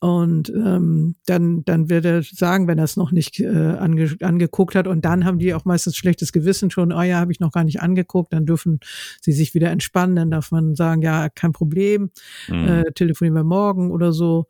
Und 0.00 0.50
ähm, 0.50 1.14
dann, 1.24 1.64
dann 1.64 1.88
wird 1.88 2.04
er 2.04 2.22
sagen, 2.22 2.68
wenn 2.68 2.76
er 2.76 2.84
es 2.84 2.98
noch 2.98 3.12
nicht 3.12 3.40
äh, 3.40 3.46
ange, 3.46 4.14
angeguckt 4.20 4.74
hat. 4.74 4.86
Und 4.86 5.06
dann 5.06 5.24
haben 5.24 5.38
die 5.38 5.54
auch 5.54 5.64
meistens 5.64 5.96
schlechtes 5.96 6.32
Gewissen 6.32 6.70
schon, 6.70 6.92
oh 6.92 7.00
ja, 7.00 7.16
habe 7.16 7.32
ich 7.32 7.40
noch 7.40 7.52
gar 7.52 7.64
nicht 7.64 7.80
angeguckt. 7.80 8.34
Dann 8.34 8.44
dürfen 8.44 8.80
sie 9.22 9.32
sich 9.32 9.54
wieder 9.54 9.70
entspannen. 9.70 10.16
Dann 10.16 10.30
darf 10.30 10.50
man 10.50 10.74
sagen, 10.74 11.00
ja, 11.00 11.30
kein 11.30 11.52
Problem, 11.52 12.10
mhm. 12.48 12.68
äh, 12.68 12.92
telefonieren 12.92 13.36
wir 13.36 13.44
morgen 13.44 13.90
oder 13.90 14.12
so. 14.12 14.48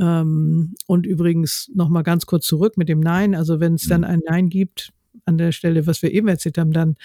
Ähm, 0.00 0.74
und 0.88 1.06
übrigens 1.06 1.70
nochmal 1.72 2.02
ganz 2.02 2.26
kurz 2.26 2.44
zurück 2.44 2.76
mit 2.76 2.88
dem 2.88 2.98
Nein. 2.98 3.36
Also 3.36 3.60
wenn 3.60 3.74
es 3.74 3.86
dann 3.86 4.00
mhm. 4.00 4.06
ein 4.08 4.20
Nein 4.26 4.48
gibt, 4.48 4.92
an 5.26 5.38
der 5.38 5.52
Stelle, 5.52 5.86
was 5.86 6.02
wir 6.02 6.12
eben 6.12 6.28
erzählt 6.28 6.58
haben, 6.58 6.72
dann, 6.72 6.96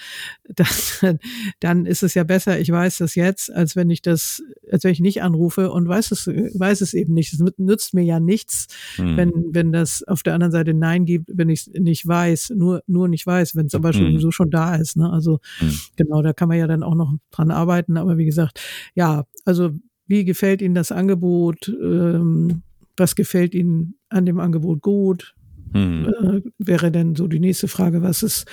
dann, 1.00 1.18
dann 1.60 1.86
ist 1.86 2.02
es 2.02 2.14
ja 2.14 2.24
besser, 2.24 2.58
ich 2.58 2.70
weiß 2.70 2.98
das 2.98 3.14
jetzt, 3.14 3.52
als 3.52 3.76
wenn 3.76 3.90
ich 3.90 4.02
das, 4.02 4.42
als 4.70 4.84
wenn 4.84 4.92
ich 4.92 5.00
nicht 5.00 5.22
anrufe 5.22 5.70
und 5.70 5.88
weiß 5.88 6.10
es, 6.10 6.26
weiß 6.26 6.80
es 6.80 6.94
eben 6.94 7.14
nicht. 7.14 7.32
Es 7.32 7.42
nützt 7.58 7.94
mir 7.94 8.04
ja 8.04 8.20
nichts, 8.20 8.66
mhm. 8.98 9.16
wenn, 9.16 9.32
wenn 9.52 9.72
das 9.72 10.02
auf 10.02 10.22
der 10.22 10.34
anderen 10.34 10.52
Seite 10.52 10.74
Nein 10.74 11.04
gibt, 11.04 11.30
wenn 11.32 11.48
ich 11.48 11.60
es 11.60 11.80
nicht 11.80 12.06
weiß, 12.06 12.52
nur, 12.56 12.82
nur 12.86 13.08
nicht 13.08 13.26
weiß, 13.26 13.56
wenn 13.56 13.66
es 13.66 13.74
aber 13.74 13.92
schon, 13.92 14.12
mhm. 14.12 14.18
so 14.20 14.30
schon 14.30 14.50
da 14.50 14.76
ist. 14.76 14.96
Ne? 14.96 15.10
Also 15.10 15.40
mhm. 15.60 15.78
genau, 15.96 16.22
da 16.22 16.32
kann 16.32 16.48
man 16.48 16.58
ja 16.58 16.66
dann 16.66 16.82
auch 16.82 16.94
noch 16.94 17.14
dran 17.30 17.50
arbeiten. 17.50 17.96
Aber 17.96 18.18
wie 18.18 18.26
gesagt, 18.26 18.60
ja, 18.94 19.24
also 19.44 19.70
wie 20.06 20.24
gefällt 20.24 20.60
Ihnen 20.60 20.74
das 20.74 20.92
Angebot? 20.92 21.68
Ähm, 21.68 22.62
was 22.96 23.14
gefällt 23.14 23.54
Ihnen 23.54 23.94
an 24.08 24.26
dem 24.26 24.40
Angebot 24.40 24.82
gut? 24.82 25.34
Äh, 25.74 26.42
wäre 26.58 26.90
denn 26.90 27.16
so 27.16 27.26
die 27.26 27.40
nächste 27.40 27.68
Frage, 27.68 28.02
was 28.02 28.22
ist, 28.22 28.46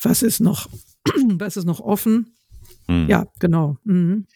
was 0.00 0.22
ist 0.22 0.40
noch, 0.40 0.68
was 1.38 1.56
ist 1.56 1.64
noch 1.64 1.80
offen? 1.80 2.34
Mhm. 2.88 3.08
Ja, 3.08 3.26
genau. 3.38 3.78
Mhm. 3.84 4.26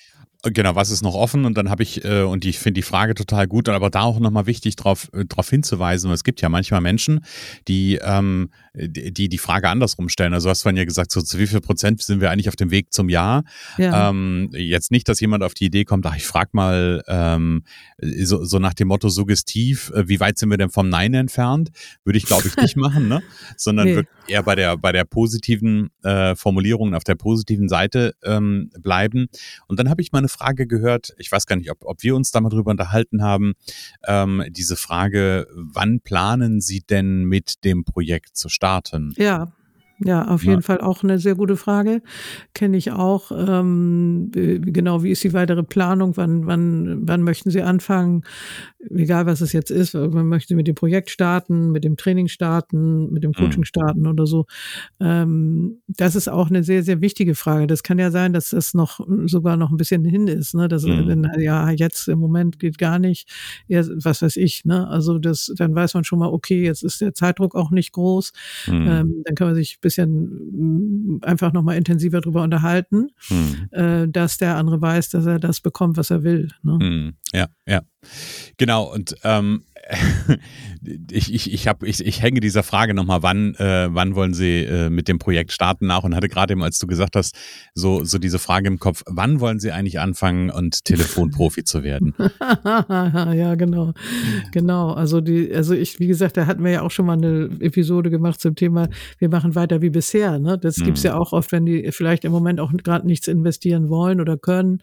Genau, 0.45 0.75
was 0.75 0.91
ist 0.91 1.03
noch 1.03 1.15
offen? 1.15 1.45
Und 1.45 1.57
dann 1.57 1.71
habe 1.71 1.85
ich, 1.85 2.05
äh, 2.05 2.23
und 2.23 2.45
ich 2.45 2.59
finde 2.59 2.79
die 2.79 2.83
Frage 2.83 3.15
total 3.15 3.47
gut, 3.47 3.69
aber 3.69 3.91
da 3.91 4.03
auch 4.03 4.19
nochmal 4.19 4.47
wichtig 4.47 4.75
darauf 4.75 5.09
äh, 5.13 5.25
drauf 5.25 5.49
hinzuweisen, 5.49 6.11
es 6.11 6.25
gibt 6.25 6.41
ja 6.41 6.49
manchmal 6.49 6.81
Menschen, 6.81 7.25
die, 7.69 8.01
ähm, 8.03 8.51
die 8.75 9.29
die 9.29 9.39
Frage 9.39 9.69
andersrum 9.69 10.09
stellen. 10.09 10.35
Also 10.35 10.51
hast 10.51 10.65
du 10.65 10.71
ja 10.71 10.85
gesagt, 10.85 11.13
so 11.13 11.23
zu 11.23 11.39
wie 11.39 11.47
viel 11.47 11.61
Prozent 11.61 12.03
sind 12.03 12.21
wir 12.21 12.33
eigentlich 12.33 12.49
auf 12.49 12.57
dem 12.57 12.73
Weg 12.73 12.93
zum 12.93 13.09
Ja? 13.09 13.45
ja. 13.79 14.11
Ähm, 14.11 14.51
jetzt 14.53 14.91
nicht, 14.91 15.09
dass 15.09 15.21
jemand 15.21 15.45
auf 15.45 15.55
die 15.55 15.67
Idee 15.67 15.85
kommt, 15.85 16.05
ach, 16.07 16.17
ich 16.17 16.27
frage 16.27 16.51
mal 16.55 17.05
ähm, 17.07 17.63
so, 18.01 18.45
so 18.45 18.59
nach 18.59 18.75
dem 18.75 18.89
Motto 18.89 19.11
suggestiv, 19.11 19.93
äh, 19.95 20.09
wie 20.09 20.19
weit 20.19 20.39
sind 20.39 20.51
wir 20.51 20.59
denn 20.59 20.71
vom 20.71 20.89
Nein 20.89 21.15
entfernt? 21.15 21.71
Würde 22.05 22.17
ich, 22.17 22.27
glaube 22.27 22.49
ich, 22.49 22.57
nicht 22.57 22.77
machen, 22.77 23.07
ne? 23.07 23.23
Sondern 23.57 23.87
nee. 23.87 24.03
eher 24.27 24.43
bei 24.43 24.57
der, 24.57 24.77
bei 24.77 24.91
der 24.91 25.05
positiven 25.05 25.91
äh, 26.03 26.35
Formulierung 26.35 26.95
auf 26.95 27.05
der 27.05 27.15
positiven 27.15 27.69
Seite 27.69 28.17
ähm, 28.25 28.71
bleiben. 28.81 29.29
Und 29.69 29.79
dann 29.79 29.89
habe 29.89 30.03
ich 30.03 30.11
mal 30.11 30.19
eine 30.19 30.32
Frage 30.33 30.67
gehört, 30.67 31.15
ich 31.19 31.31
weiß 31.31 31.47
gar 31.47 31.57
nicht, 31.57 31.71
ob, 31.71 31.85
ob 31.85 32.03
wir 32.03 32.17
uns 32.17 32.31
da 32.31 32.41
mal 32.41 32.49
drüber 32.49 32.71
unterhalten 32.71 33.23
haben, 33.23 33.55
ähm, 34.07 34.45
diese 34.51 34.77
Frage, 34.77 35.47
wann 35.55 36.01
planen 36.01 36.61
Sie 36.61 36.81
denn 36.81 37.25
mit 37.25 37.65
dem 37.65 37.85
Projekt 37.85 38.37
zu 38.37 38.49
starten? 38.49 39.15
Ja, 39.17 39.53
ja, 40.05 40.27
auf 40.29 40.43
jeden 40.43 40.57
ja. 40.57 40.63
Fall 40.63 40.81
auch 40.81 41.03
eine 41.03 41.19
sehr 41.19 41.35
gute 41.35 41.57
Frage. 41.57 42.03
Kenne 42.55 42.77
ich 42.77 42.93
auch. 42.93 43.33
Ähm, 43.33 44.31
genau, 44.33 45.03
wie 45.03 45.11
ist 45.11 45.25
die 45.25 45.33
weitere 45.33 45.63
Planung? 45.63 46.17
Wann, 46.17 46.47
wann, 46.47 47.09
wann 47.09 47.23
möchten 47.23 47.51
Sie 47.51 47.63
anfangen? 47.63 48.23
Egal, 48.91 49.27
was 49.27 49.41
es 49.41 49.53
jetzt 49.53 49.71
ist. 49.71 49.95
Man 49.95 50.27
möchte 50.27 50.57
mit 50.57 50.67
dem 50.67 50.75
Projekt 50.75 51.11
starten, 51.11 51.71
mit 51.71 51.85
dem 51.85 51.97
Training 51.97 52.29
starten, 52.29 53.13
mit 53.13 53.23
dem 53.23 53.33
Coaching 53.33 53.61
mhm. 53.61 53.65
starten 53.65 54.07
oder 54.07 54.27
so. 54.27 54.47
Ähm, 55.01 55.83
das 55.87 56.17
ist 56.17 56.29
auch 56.29 56.51
eine 56.51 56.65
sehr, 56.65 56.83
sehr 56.83 57.01
wichtige 57.01 57.35
Frage. 57.35 57.67
Das 57.67 57.83
kann 57.83 57.99
ja 57.99 58.11
sein, 58.11 58.33
dass 58.33 58.51
das 58.51 58.75
noch 58.75 59.01
sogar 59.27 59.57
noch 59.57 59.71
ein 59.71 59.77
bisschen 59.77 60.05
hin 60.05 60.27
ist. 60.27 60.55
Ne? 60.55 60.69
Dass, 60.69 60.85
mhm. 60.85 61.07
wenn, 61.07 61.41
ja, 61.41 61.71
jetzt 61.71 62.09
im 62.09 62.19
Moment 62.19 62.59
geht 62.59 62.79
gar 62.79 62.99
nicht. 62.99 63.31
Ja, 63.69 63.83
was 64.03 64.23
weiß 64.23 64.37
ich. 64.37 64.65
Ne? 64.65 64.89
Also 64.89 65.19
das, 65.19 65.53
dann 65.57 65.75
weiß 65.75 65.95
man 65.95 66.05
schon 66.05 66.19
mal, 66.19 66.29
okay, 66.29 66.63
jetzt 66.65 66.83
ist 66.83 67.01
der 67.01 67.15
Zeitdruck 67.15 67.55
auch 67.55 67.71
nicht 67.71 67.93
groß. 67.93 68.33
Mhm. 68.67 68.87
Ähm, 68.89 69.23
dann 69.25 69.35
kann 69.35 69.49
man 69.49 69.55
sich 69.55 69.77
ein 69.77 69.81
bisschen 69.81 69.92
bisschen 69.93 71.17
mm, 71.17 71.21
einfach 71.23 71.53
nochmal 71.53 71.77
intensiver 71.77 72.21
drüber 72.21 72.43
unterhalten, 72.43 73.11
hm. 73.29 73.69
äh, 73.71 74.09
dass 74.09 74.39
der 74.39 74.57
andere 74.57 74.81
weiß, 74.81 75.11
dass 75.11 75.27
er 75.27 75.39
das 75.39 75.61
bekommt, 75.61 75.97
was 75.97 76.11
er 76.11 76.23
will. 76.23 76.49
Ne? 76.63 76.79
Hm. 76.81 77.15
Ja, 77.33 77.49
ja. 77.67 77.83
Genau. 78.57 78.93
Und 78.93 79.15
ähm, 79.25 79.65
ich, 81.11 81.33
ich, 81.33 81.53
ich, 81.53 81.69
hab, 81.69 81.83
ich, 81.83 82.05
ich 82.05 82.23
hänge 82.23 82.41
dieser 82.41 82.63
Frage 82.63 82.95
nochmal, 82.95 83.23
wann, 83.23 83.55
äh, 83.57 83.89
wann 83.91 84.15
wollen 84.15 84.35
Sie 84.35 84.61
äh, 84.61 84.91
mit 84.91 85.09
dem 85.09 85.19
Projekt 85.19 85.53
starten 85.53 85.87
nach 85.87 86.05
und 86.05 86.15
hatte 86.15 86.29
gerade 86.29 86.53
eben, 86.53 86.63
als 86.63 86.79
du 86.79 86.87
gesagt 86.87 87.17
hast, 87.17 87.37
so, 87.75 88.05
so 88.05 88.19
diese 88.19 88.39
Frage 88.39 88.69
im 88.69 88.79
Kopf, 88.79 89.03
wann 89.07 89.41
wollen 89.41 89.61
Sie 89.61 89.73
eigentlich 89.73 90.01
anfangen 90.01 90.51
und 90.51 90.85
Telefonprofi 90.85 91.65
zu 91.65 91.83
werden? 91.83 92.15
ja, 92.65 93.55
genau. 93.55 93.93
Genau. 94.53 94.93
Also 94.93 95.21
die, 95.21 95.53
also 95.55 95.75
ich, 95.75 96.01
wie 96.01 96.07
gesagt, 96.07 96.37
da 96.37 96.47
hatten 96.47 96.65
wir 96.65 96.71
ja 96.71 96.83
auch 96.83 96.91
schon 96.91 97.07
mal 97.07 97.17
eine 97.17 97.51
Episode 97.61 98.11
gemacht 98.11 98.41
zum 98.41 98.55
Thema, 98.55 98.89
wir 99.19 99.29
machen 99.29 99.55
weiter 99.55 99.83
wie 99.83 99.91
bisher. 99.91 100.39
Ne? 100.39 100.59
Das 100.59 100.77
hm. 100.77 100.87
gibt's 100.87 101.03
ja 101.03 101.17
auch 101.17 101.33
oft, 101.33 101.53
wenn 101.53 101.67
die 101.67 101.91
vielleicht 101.93 102.25
im 102.25 102.33
Moment 102.33 102.61
auch 102.61 102.73
gerade 102.73 103.07
nichts 103.07 103.29
investieren 103.29 103.89
wollen 103.89 104.21
oder 104.21 104.37
können. 104.37 104.81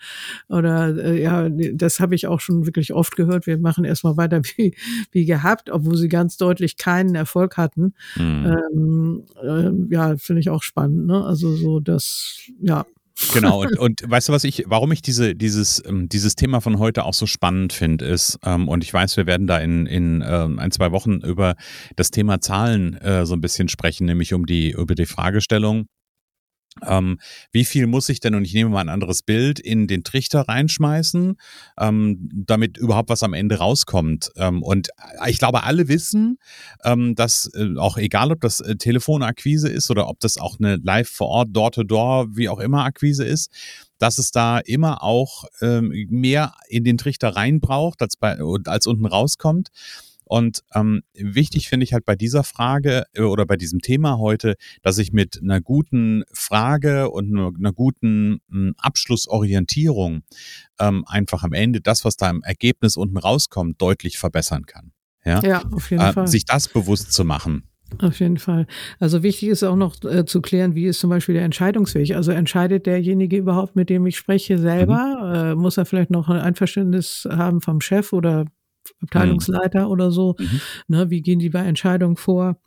Oder 0.48 0.96
äh, 0.98 1.22
ja, 1.22 1.50
das 1.50 2.00
habe 2.00 2.16
ich 2.16 2.28
auch 2.28 2.40
schon 2.40 2.66
wirklich 2.66 2.94
oft 2.94 3.16
gehört. 3.16 3.48
Wir 3.48 3.58
machen 3.58 3.86
erstmal 3.86 4.18
weiter 4.18 4.42
wie, 4.58 4.76
wie 5.12 5.26
gehabt, 5.26 5.70
obwohl 5.70 5.98
sie 5.98 6.10
ganz 6.10 6.38
deutlich 6.38 6.78
keinen 6.78 7.16
Erfolg 7.16 7.58
hatten. 7.58 7.94
Mhm. 8.16 8.58
Ähm, 8.74 9.24
äh, 9.42 9.94
ja, 9.94 10.18
finde 10.18 10.42
ich 10.42 10.50
auch 10.50 10.64
spannend. 10.64 11.08
Ne? 11.08 11.24
Also 11.24 11.56
so 11.56 11.80
das, 11.80 12.40
ja, 12.62 12.86
Genau, 13.34 13.62
und, 13.62 13.78
und 13.80 14.02
weißt 14.06 14.30
du, 14.30 14.34
was 14.34 14.44
ich, 14.44 14.64
warum 14.68 14.92
ich 14.92 15.02
diese, 15.02 15.36
dieses, 15.36 15.84
ähm, 15.86 16.10
dieses 16.10 16.36
Thema 16.36 16.62
von 16.62 16.80
heute 16.80 17.04
auch 17.04 17.14
so 17.14 17.26
spannend 17.26 17.74
finde, 17.74 18.06
ist, 18.06 18.40
ähm, 18.46 18.68
und 18.68 18.84
ich 18.84 18.94
weiß, 18.94 19.18
wir 19.18 19.26
werden 19.26 19.48
da 19.48 19.60
in, 19.60 19.86
in 19.86 20.24
ähm, 20.26 20.60
ein, 20.60 20.72
zwei 20.72 20.92
Wochen 20.92 21.20
über 21.20 21.56
das 21.96 22.12
Thema 22.12 22.40
Zahlen 22.40 22.96
äh, 22.96 23.26
so 23.26 23.34
ein 23.34 23.42
bisschen 23.42 23.68
sprechen, 23.68 24.06
nämlich 24.06 24.34
um 24.34 24.46
die, 24.46 24.72
über 24.72 24.96
die 24.96 25.06
Fragestellung, 25.06 25.88
ähm, 26.86 27.20
wie 27.52 27.66
viel 27.66 27.88
muss 27.88 28.10
ich 28.10 28.20
denn, 28.20 28.36
und 28.36 28.46
ich 28.46 28.54
nehme 28.54 28.70
mal 28.70 28.82
ein 28.82 28.90
anderes 28.90 29.24
Bild, 29.24 29.60
in 29.60 29.88
den 29.88 30.04
Trichter 30.04 30.42
reinschmeißen, 30.42 31.36
ähm, 31.80 32.30
damit 32.34 32.78
überhaupt 32.78 33.10
was 33.10 33.24
am 33.24 33.34
Ende 33.34 33.58
rauskommt? 33.58 34.32
Ähm, 34.36 34.64
und 34.64 34.90
ich 35.28 35.40
glaube, 35.40 35.64
alle 35.64 35.88
wissen, 35.88 36.38
ähm, 36.84 37.16
dass 37.16 37.50
äh, 37.56 37.78
auch 37.78 37.98
egal, 37.98 38.32
ob 38.32 38.42
das 38.42 38.60
äh, 38.60 38.76
Telefonakquise 38.76 39.70
ist 39.70 39.90
oder 39.92 40.08
ob 40.08 40.20
das 40.20 40.38
auch 40.38 40.60
eine 40.60 40.78
live 40.78 41.10
vor 41.10 41.28
Ort, 41.28 41.50
Door-to-Door, 41.52 42.36
wie 42.36 42.50
auch 42.50 42.60
immer 42.60 42.84
Akquise 42.84 43.26
ist, 43.26 43.52
dass 43.98 44.18
es 44.18 44.32
da 44.32 44.60
immer 44.60 45.04
auch 45.04 45.46
ähm, 45.62 45.92
mehr 46.10 46.54
in 46.70 46.84
den 46.84 46.98
Trichter 46.98 47.36
rein 47.36 47.60
braucht, 47.60 48.02
als, 48.02 48.16
bei, 48.16 48.38
als 48.66 48.88
unten 48.88 49.06
rauskommt. 49.06 49.70
Und 50.30 50.62
ähm, 50.76 51.02
wichtig 51.16 51.70
finde 51.70 51.86
ich 51.86 51.94
halt 51.94 52.06
bei 52.06 52.16
dieser 52.16 52.44
Frage 52.44 53.06
äh, 53.14 53.22
oder 53.22 53.48
bei 53.48 53.58
diesem 53.58 53.80
Thema 53.80 54.20
heute, 54.20 54.58
dass 54.84 55.00
ich 55.00 55.12
mit 55.12 55.40
einer 55.42 55.60
guten 55.60 56.24
Frage 56.32 57.10
und 57.10 57.36
einer 57.36 57.74
guten 57.74 58.40
hm, 58.48 58.76
Abschlussorientierung 58.78 60.22
ähm, 60.80 61.04
einfach 61.08 61.42
am 61.42 61.54
Ende 61.54 61.82
das, 61.82 62.06
was 62.06 62.16
da 62.16 62.30
im 62.30 62.44
Ergebnis 62.44 62.96
unten 62.96 63.18
rauskommt, 63.18 63.82
deutlich 63.82 64.20
verbessern 64.20 64.68
kann. 64.68 64.92
Ja, 65.26 65.42
ja 65.42 65.64
auf 65.72 65.90
jeden 65.90 66.04
äh, 66.04 66.14
Fall. 66.14 66.28
Sich 66.28 66.46
das 66.46 66.68
bewusst 66.68 67.12
zu 67.12 67.26
machen. 67.26 67.64
Auf 67.98 68.20
jeden 68.20 68.38
Fall. 68.38 68.68
Also 69.00 69.24
wichtig 69.24 69.50
ist 69.50 69.64
auch 69.64 69.76
noch 69.76 69.96
äh, 70.04 70.26
zu 70.26 70.42
klären, 70.42 70.76
wie 70.76 70.86
ist 70.86 71.00
zum 71.00 71.10
Beispiel 71.10 71.34
der 71.34 71.44
Entscheidungsweg. 71.44 72.16
Also 72.16 72.32
entscheidet 72.32 72.86
derjenige 72.86 73.36
überhaupt, 73.36 73.76
mit 73.76 73.90
dem 73.90 74.06
ich 74.06 74.16
spreche, 74.16 74.60
selber? 74.60 75.24
Mhm. 75.24 75.36
Äh, 75.36 75.56
muss 75.56 75.78
er 75.78 75.86
vielleicht 75.86 76.12
noch 76.12 76.30
ein 76.30 76.40
Einverständnis 76.40 77.28
haben 77.28 77.62
vom 77.62 77.82
Chef 77.82 78.14
oder 78.14 78.46
Abteilungsleiter 79.02 79.86
mhm. 79.86 79.92
oder 79.92 80.12
so. 80.12 80.36
Mhm. 80.40 80.62
Ne, 80.88 81.10
wie 81.10 81.22
gehen 81.22 81.40
die 81.40 81.50
bei 81.50 81.66
Entscheidungen 81.66 82.16
vor? 82.16 82.58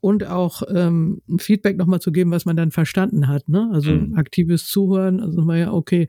Und 0.00 0.26
auch 0.26 0.62
ähm, 0.72 1.22
Feedback 1.38 1.76
nochmal 1.76 2.00
zu 2.00 2.12
geben, 2.12 2.30
was 2.30 2.44
man 2.44 2.56
dann 2.56 2.70
verstanden 2.70 3.28
hat. 3.28 3.48
Ne? 3.48 3.70
Also 3.72 3.92
mhm. 3.92 4.14
aktives 4.14 4.66
Zuhören, 4.66 5.20
also 5.20 5.42
mal 5.42 5.58
ja, 5.58 5.72
okay, 5.72 6.08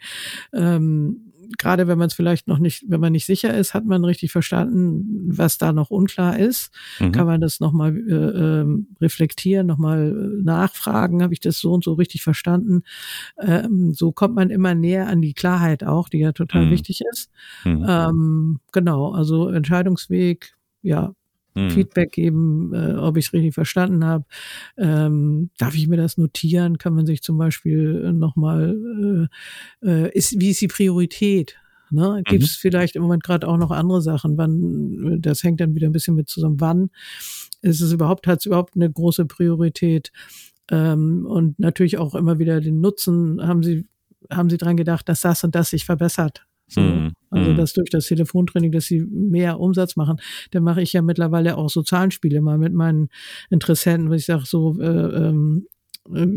ähm, 0.54 1.23
gerade 1.58 1.88
wenn 1.88 1.98
man 1.98 2.08
es 2.08 2.14
vielleicht 2.14 2.48
noch 2.48 2.60
nicht, 2.60 2.86
wenn 2.88 3.00
man 3.00 3.12
nicht 3.12 3.26
sicher 3.26 3.56
ist, 3.56 3.74
hat 3.74 3.86
man 3.86 4.04
richtig 4.04 4.32
verstanden, 4.32 5.26
was 5.28 5.58
da 5.58 5.74
noch 5.74 5.90
unklar 5.90 6.38
ist, 6.38 6.74
mhm. 7.00 7.12
kann 7.12 7.26
man 7.26 7.42
das 7.42 7.60
nochmal 7.60 7.96
äh, 7.96 8.14
äh, 8.14 8.66
reflektieren, 9.02 9.68
nochmal 9.68 10.12
äh, 10.12 10.44
nachfragen, 10.44 11.24
habe 11.24 11.34
ich 11.34 11.40
das 11.40 11.60
so 11.60 11.74
und 11.74 11.84
so 11.84 11.94
richtig 11.94 12.24
verstanden. 12.24 12.84
Ähm, 13.40 13.94
so 13.94 14.12
kommt 14.12 14.36
man 14.36 14.50
immer 14.50 14.76
näher 14.76 15.08
an 15.08 15.22
die 15.22 15.34
Klarheit 15.34 15.84
auch, 15.84 16.10
die 16.10 16.20
ja 16.20 16.32
total 16.32 16.68
mhm. 16.68 16.72
wichtig 16.72 17.02
ist. 17.12 17.30
Mhm. 17.64 17.86
Ähm, 17.88 18.60
genau, 18.72 19.12
also 19.12 19.50
Entscheidungsweg, 19.50 20.56
ja, 20.82 21.14
hm. 21.56 21.70
Feedback 21.70 22.12
geben, 22.12 22.74
äh, 22.74 22.94
ob 22.96 23.18
ich 23.18 23.28
es 23.28 23.34
richtig 23.34 23.54
verstanden 23.54 24.06
habe. 24.06 24.26
Ähm, 24.78 25.50
darf 25.58 25.76
ich 25.76 25.88
mir 25.88 25.98
das 25.98 26.18
notieren? 26.18 26.78
Kann 26.78 26.94
man 26.94 27.06
sich 27.06 27.22
zum 27.22 27.38
Beispiel 27.38 28.12
nochmal, 28.14 29.30
äh, 29.84 29.88
äh, 29.88 30.12
ist, 30.14 30.40
wie 30.40 30.50
ist 30.50 30.62
die 30.62 30.68
Priorität? 30.68 31.58
Ne? 31.92 32.24
Gibt 32.26 32.44
es 32.44 32.58
mhm. 32.58 32.62
vielleicht 32.62 32.96
im 32.96 33.04
Moment 33.04 33.24
gerade 33.24 33.48
auch 33.48 33.58
noch 33.58 33.72
andere 33.72 34.02
Sachen? 34.02 34.38
Wann, 34.38 35.22
das 35.22 35.44
hängt 35.44 35.60
dann 35.60 35.76
wieder 35.76 35.88
ein 35.88 35.92
bisschen 35.92 36.16
mit 36.16 36.28
zusammen. 36.28 36.60
Wann 36.60 36.90
ist 37.62 37.82
es 37.82 37.92
überhaupt, 37.92 38.26
hat 38.26 38.40
es 38.40 38.46
überhaupt 38.48 38.76
eine 38.76 38.92
große 38.92 39.26
Priorität? 39.26 40.12
Ähm, 40.72 41.26
und 41.28 41.60
natürlich 41.60 42.00
auch 42.00 42.16
immer 42.16 42.40
wieder 42.40 42.62
den 42.62 42.82
Nutzen. 42.82 43.46
Haben 43.46 43.62
Sie, 43.62 43.86
haben 44.32 44.50
Sie 44.50 44.58
dran 44.58 44.78
gedacht, 44.78 45.08
dass 45.08 45.22
das 45.22 45.44
und 45.44 45.54
das 45.54 45.70
sich 45.70 45.86
verbessert? 45.86 46.48
So, 46.74 46.82
mhm. 46.82 47.14
Also 47.30 47.52
mhm. 47.52 47.58
dass 47.58 47.74
durch 47.74 47.90
das 47.90 48.08
Telefontraining, 48.08 48.72
dass 48.72 48.86
sie 48.86 49.02
mehr 49.02 49.60
Umsatz 49.60 49.96
machen. 49.96 50.18
Dann 50.52 50.64
mache 50.64 50.82
ich 50.82 50.94
ja 50.94 51.02
mittlerweile 51.02 51.58
auch 51.58 51.70
so 51.70 51.82
Zahlenspiele 51.82 52.42
mal 52.42 52.58
mit 52.58 52.74
meinen 52.74 53.10
Interessenten, 53.50 54.10
wo 54.10 54.14
ich 54.14 54.26
sage 54.26 54.44
so, 54.46 54.80
äh, 54.80 54.86
ähm, 54.86 55.68
äh, 56.14 56.28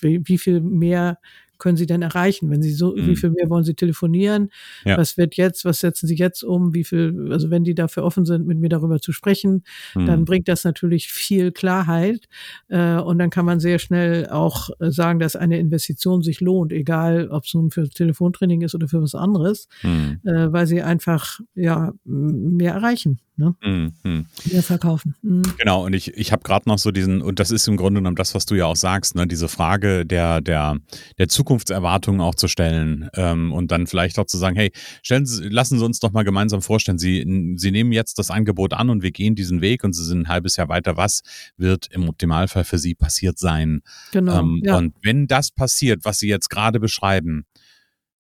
wie, 0.00 0.20
wie 0.24 0.38
viel 0.38 0.60
mehr 0.60 1.18
können 1.62 1.76
Sie 1.76 1.86
denn 1.86 2.02
erreichen? 2.02 2.50
Wenn 2.50 2.60
Sie 2.60 2.72
so, 2.72 2.96
mhm. 2.96 3.06
wie 3.06 3.14
viel 3.14 3.30
mehr 3.30 3.48
wollen 3.48 3.62
Sie 3.62 3.74
telefonieren? 3.74 4.50
Ja. 4.84 4.98
Was 4.98 5.16
wird 5.16 5.36
jetzt, 5.36 5.64
was 5.64 5.78
setzen 5.78 6.08
Sie 6.08 6.16
jetzt 6.16 6.42
um? 6.42 6.74
Wie 6.74 6.82
viel, 6.82 7.28
also 7.30 7.50
wenn 7.50 7.62
die 7.62 7.76
dafür 7.76 8.02
offen 8.02 8.24
sind, 8.26 8.48
mit 8.48 8.58
mir 8.58 8.68
darüber 8.68 8.98
zu 8.98 9.12
sprechen, 9.12 9.62
mhm. 9.94 10.06
dann 10.06 10.24
bringt 10.24 10.48
das 10.48 10.64
natürlich 10.64 11.08
viel 11.08 11.52
Klarheit. 11.52 12.26
Äh, 12.68 12.96
und 12.96 13.18
dann 13.18 13.30
kann 13.30 13.46
man 13.46 13.60
sehr 13.60 13.78
schnell 13.78 14.28
auch 14.28 14.70
äh, 14.80 14.90
sagen, 14.90 15.20
dass 15.20 15.36
eine 15.36 15.60
Investition 15.60 16.22
sich 16.22 16.40
lohnt, 16.40 16.72
egal 16.72 17.28
ob 17.28 17.44
es 17.44 17.54
nun 17.54 17.70
für 17.70 17.88
Telefontraining 17.88 18.62
ist 18.62 18.74
oder 18.74 18.88
für 18.88 19.00
was 19.00 19.14
anderes, 19.14 19.68
mhm. 19.84 20.18
äh, 20.24 20.52
weil 20.52 20.66
sie 20.66 20.82
einfach 20.82 21.38
ja 21.54 21.92
mehr 22.04 22.74
erreichen. 22.74 23.20
Ne? 23.36 23.54
Mhm. 23.62 24.26
Mehr 24.50 24.62
verkaufen. 24.62 25.14
Mhm. 25.22 25.42
Genau, 25.58 25.86
und 25.86 25.94
ich, 25.94 26.14
ich 26.16 26.32
habe 26.32 26.42
gerade 26.42 26.68
noch 26.68 26.78
so 26.78 26.90
diesen, 26.90 27.22
und 27.22 27.40
das 27.40 27.50
ist 27.50 27.66
im 27.66 27.78
Grunde 27.78 28.00
genommen 28.00 28.16
das, 28.16 28.34
was 28.34 28.44
du 28.44 28.54
ja 28.54 28.66
auch 28.66 28.76
sagst, 28.76 29.14
ne, 29.14 29.26
diese 29.26 29.48
Frage 29.48 30.04
der, 30.04 30.42
der, 30.42 30.76
der 31.16 31.28
Zukunftserwartungen 31.28 32.20
auch 32.20 32.34
zu 32.34 32.46
stellen 32.46 33.08
ähm, 33.14 33.52
und 33.52 33.72
dann 33.72 33.86
vielleicht 33.86 34.18
auch 34.18 34.26
zu 34.26 34.36
sagen, 34.36 34.56
hey, 34.56 34.70
stellen 35.02 35.24
Sie, 35.24 35.48
lassen 35.48 35.78
Sie 35.78 35.84
uns 35.84 35.98
doch 35.98 36.12
mal 36.12 36.24
gemeinsam 36.24 36.60
vorstellen, 36.60 36.98
Sie, 36.98 37.54
Sie 37.56 37.70
nehmen 37.70 37.92
jetzt 37.92 38.18
das 38.18 38.30
Angebot 38.30 38.74
an 38.74 38.90
und 38.90 39.02
wir 39.02 39.12
gehen 39.12 39.34
diesen 39.34 39.62
Weg 39.62 39.82
und 39.82 39.94
Sie 39.94 40.04
sind 40.04 40.22
ein 40.22 40.28
halbes 40.28 40.56
Jahr 40.56 40.68
weiter. 40.68 40.98
Was 40.98 41.22
wird 41.56 41.86
im 41.90 42.10
Optimalfall 42.10 42.64
für 42.64 42.78
Sie 42.78 42.94
passiert 42.94 43.38
sein? 43.38 43.80
Genau. 44.12 44.40
Ähm, 44.40 44.60
ja. 44.62 44.76
Und 44.76 44.94
wenn 45.02 45.26
das 45.26 45.50
passiert, 45.50 46.04
was 46.04 46.18
Sie 46.18 46.28
jetzt 46.28 46.50
gerade 46.50 46.80
beschreiben, 46.80 47.46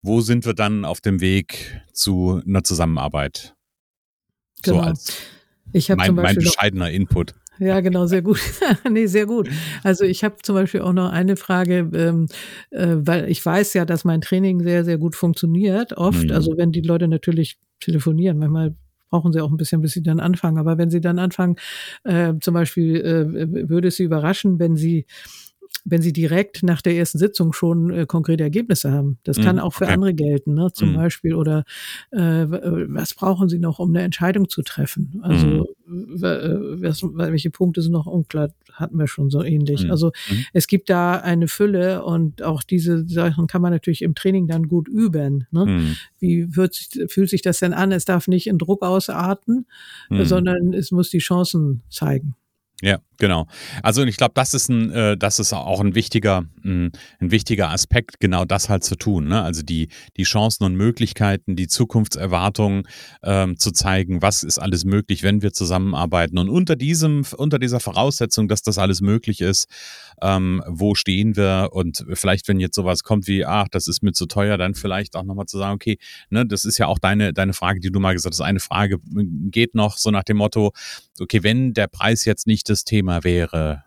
wo 0.03 0.21
sind 0.21 0.47
wir 0.47 0.55
dann 0.55 0.85
auf 0.85 1.01
dem 1.01 1.21
Weg 1.21 1.83
zu 1.93 2.41
einer 2.47 2.63
Zusammenarbeit? 2.63 3.55
Genau. 4.63 4.83
So 4.83 4.83
als 4.83 5.17
ich 5.73 5.89
mein, 5.89 6.15
mein 6.15 6.37
bescheidener 6.37 6.91
Input. 6.91 7.35
Ja, 7.59 7.81
genau, 7.81 8.07
sehr 8.07 8.23
gut. 8.23 8.41
nee, 8.91 9.07
sehr 9.07 9.27
gut. 9.27 9.49
Also 9.85 10.05
ich 10.05 10.25
habe 10.25 10.37
zum 10.43 10.55
Beispiel 10.55 10.81
auch 10.81 10.93
noch 10.93 11.11
eine 11.11 11.37
Frage, 11.37 11.91
ähm, 11.95 12.27
äh, 12.71 12.97
weil 12.99 13.31
ich 13.31 13.45
weiß 13.45 13.75
ja, 13.75 13.85
dass 13.85 14.05
mein 14.05 14.23
Training 14.23 14.63
sehr, 14.63 14.85
sehr 14.85 14.99
gut 14.99 15.15
funktioniert, 15.15 15.93
oft. 15.93 16.25
Mhm. 16.25 16.33
Also 16.33 16.57
wenn 16.57 16.73
die 16.73 16.81
Leute 16.81 17.07
natürlich 17.07 17.59
telefonieren, 17.81 18.39
manchmal 18.39 18.75
brauchen 19.11 19.33
sie 19.33 19.41
auch 19.41 19.51
ein 19.51 19.57
bisschen, 19.57 19.83
bis 19.83 19.93
sie 19.93 20.03
dann 20.03 20.21
anfangen. 20.21 20.59
Aber 20.59 20.79
wenn 20.79 20.91
sie 20.91 21.01
dann 21.01 21.19
anfangen, 21.19 21.57
äh, 22.05 22.35
zum 22.41 22.55
Beispiel 22.55 22.97
äh, 22.97 23.69
würde 23.69 23.89
es 23.89 23.97
sie 23.97 24.05
überraschen, 24.05 24.59
wenn 24.59 24.77
sie 24.77 25.05
wenn 25.85 26.03
sie 26.03 26.13
direkt 26.13 26.63
nach 26.63 26.83
der 26.83 26.95
ersten 26.95 27.19
Sitzung 27.19 27.53
schon 27.53 27.91
äh, 27.91 28.07
konkrete 28.07 28.43
Ergebnisse 28.43 28.93
haben. 28.93 29.19
Das 29.25 29.39
kann 29.39 29.57
mm, 29.57 29.61
auch 29.61 29.75
für 29.75 29.85
okay. 29.85 29.95
andere 29.95 30.15
gelten, 30.15 30.55
ne? 30.55 30.71
zum 30.73 30.93
mm. 30.93 30.97
Beispiel. 30.97 31.35
Oder 31.35 31.65
äh, 32.11 32.19
was 32.19 33.15
brauchen 33.15 33.49
sie 33.49 33.59
noch, 33.59 33.79
um 33.79 33.91
eine 33.91 34.03
Entscheidung 34.03 34.49
zu 34.49 34.63
treffen? 34.63 35.21
Also 35.23 35.67
mm. 35.87 36.83
was, 36.83 37.03
welche 37.03 37.51
Punkte 37.51 37.83
sind 37.83 37.93
noch 37.93 38.07
unklar, 38.07 38.51
hatten 38.73 38.99
wir 38.99 39.07
schon 39.07 39.31
so 39.31 39.43
ähnlich. 39.43 39.87
Mm. 39.87 39.91
Also 39.91 40.09
mm. 40.09 40.35
es 40.53 40.67
gibt 40.67 40.91
da 40.91 41.17
eine 41.17 41.49
Fülle 41.49 42.05
und 42.05 42.43
auch 42.43 42.63
diese 42.63 43.07
Sachen 43.09 43.47
kann 43.47 43.63
man 43.63 43.73
natürlich 43.73 44.03
im 44.03 44.15
Training 44.15 44.47
dann 44.47 44.69
gut 44.69 44.89
üben. 44.89 45.47
Ne? 45.51 45.67
Mm. 45.67 45.97
Wie 46.19 46.47
sich, 46.71 46.91
fühlt 47.09 47.31
sich 47.31 47.43
das 47.43 47.59
denn 47.59 47.73
an? 47.73 47.93
Es 47.93 48.05
darf 48.05 48.29
nicht 48.29 48.47
in 48.47 48.59
Druck 48.59 48.83
ausarten, 48.83 49.67
sondern 50.11 50.73
es 50.73 50.91
muss 50.91 51.11
die 51.11 51.19
Chancen 51.19 51.83
zeigen. 51.89 52.35
Ja, 52.83 52.99
Genau. 53.21 53.47
Also 53.83 54.03
ich 54.05 54.17
glaube, 54.17 54.33
das 54.35 54.55
ist 54.55 54.71
ein, 54.71 54.91
äh, 54.93 55.17
das 55.17 55.39
ist 55.39 55.53
auch 55.53 55.81
ein 55.81 55.95
wichtiger, 55.95 56.47
ein, 56.65 56.91
ein 57.21 57.31
wichtiger 57.31 57.69
Aspekt, 57.69 58.19
genau 58.19 58.47
das 58.47 58.71
halt 58.71 58.83
zu 58.83 58.97
tun. 58.97 59.29
Ne? 59.29 59.43
Also 59.43 59.63
die, 59.63 59.89
die 60.17 60.23
Chancen 60.23 60.65
und 60.65 60.75
Möglichkeiten, 60.75 61.55
die 61.55 61.69
Zukunftserwartungen 61.69 62.85
ähm, 63.23 63.59
zu 63.59 63.73
zeigen, 63.73 64.23
was 64.23 64.43
ist 64.43 64.59
alles 64.59 64.87
möglich, 64.87 65.23
wenn 65.23 65.43
wir 65.43 65.53
zusammenarbeiten. 65.53 66.39
Und 66.39 66.49
unter 66.49 66.77
diesem, 66.77 67.27
unter 67.37 67.59
dieser 67.59 67.79
Voraussetzung, 67.79 68.49
dass 68.49 68.63
das 68.63 68.79
alles 68.79 69.03
möglich 69.03 69.43
ist, 69.43 69.69
ähm, 70.23 70.63
wo 70.67 70.95
stehen 70.95 71.37
wir 71.37 71.69
und 71.73 72.07
vielleicht, 72.15 72.49
wenn 72.49 72.59
jetzt 72.59 72.75
sowas 72.75 73.03
kommt 73.03 73.27
wie, 73.27 73.45
ach, 73.45 73.69
das 73.71 73.87
ist 73.87 74.03
mir 74.03 74.13
zu 74.13 74.25
teuer, 74.25 74.57
dann 74.57 74.73
vielleicht 74.73 75.15
auch 75.15 75.25
nochmal 75.25 75.47
zu 75.47 75.59
sagen, 75.59 75.75
okay, 75.75 75.99
ne, 76.31 76.47
das 76.47 76.65
ist 76.65 76.79
ja 76.79 76.87
auch 76.87 76.99
deine, 76.99 77.35
deine 77.35 77.53
Frage, 77.53 77.81
die 77.81 77.91
du 77.91 78.01
mal 78.01 78.15
gesagt 78.15 78.33
hast. 78.33 78.41
Eine 78.41 78.61
Frage 78.61 78.97
geht 79.51 79.75
noch 79.75 79.99
so 79.99 80.11
nach 80.11 80.25
dem 80.25 80.39
Motto, 80.39 80.73
okay, 81.21 81.43
wenn 81.43 81.75
der 81.75 81.87
Preis 81.87 82.25
jetzt 82.25 82.47
nicht 82.47 82.71
das 82.71 82.85
Thema 82.85 83.10
wäre, 83.25 83.85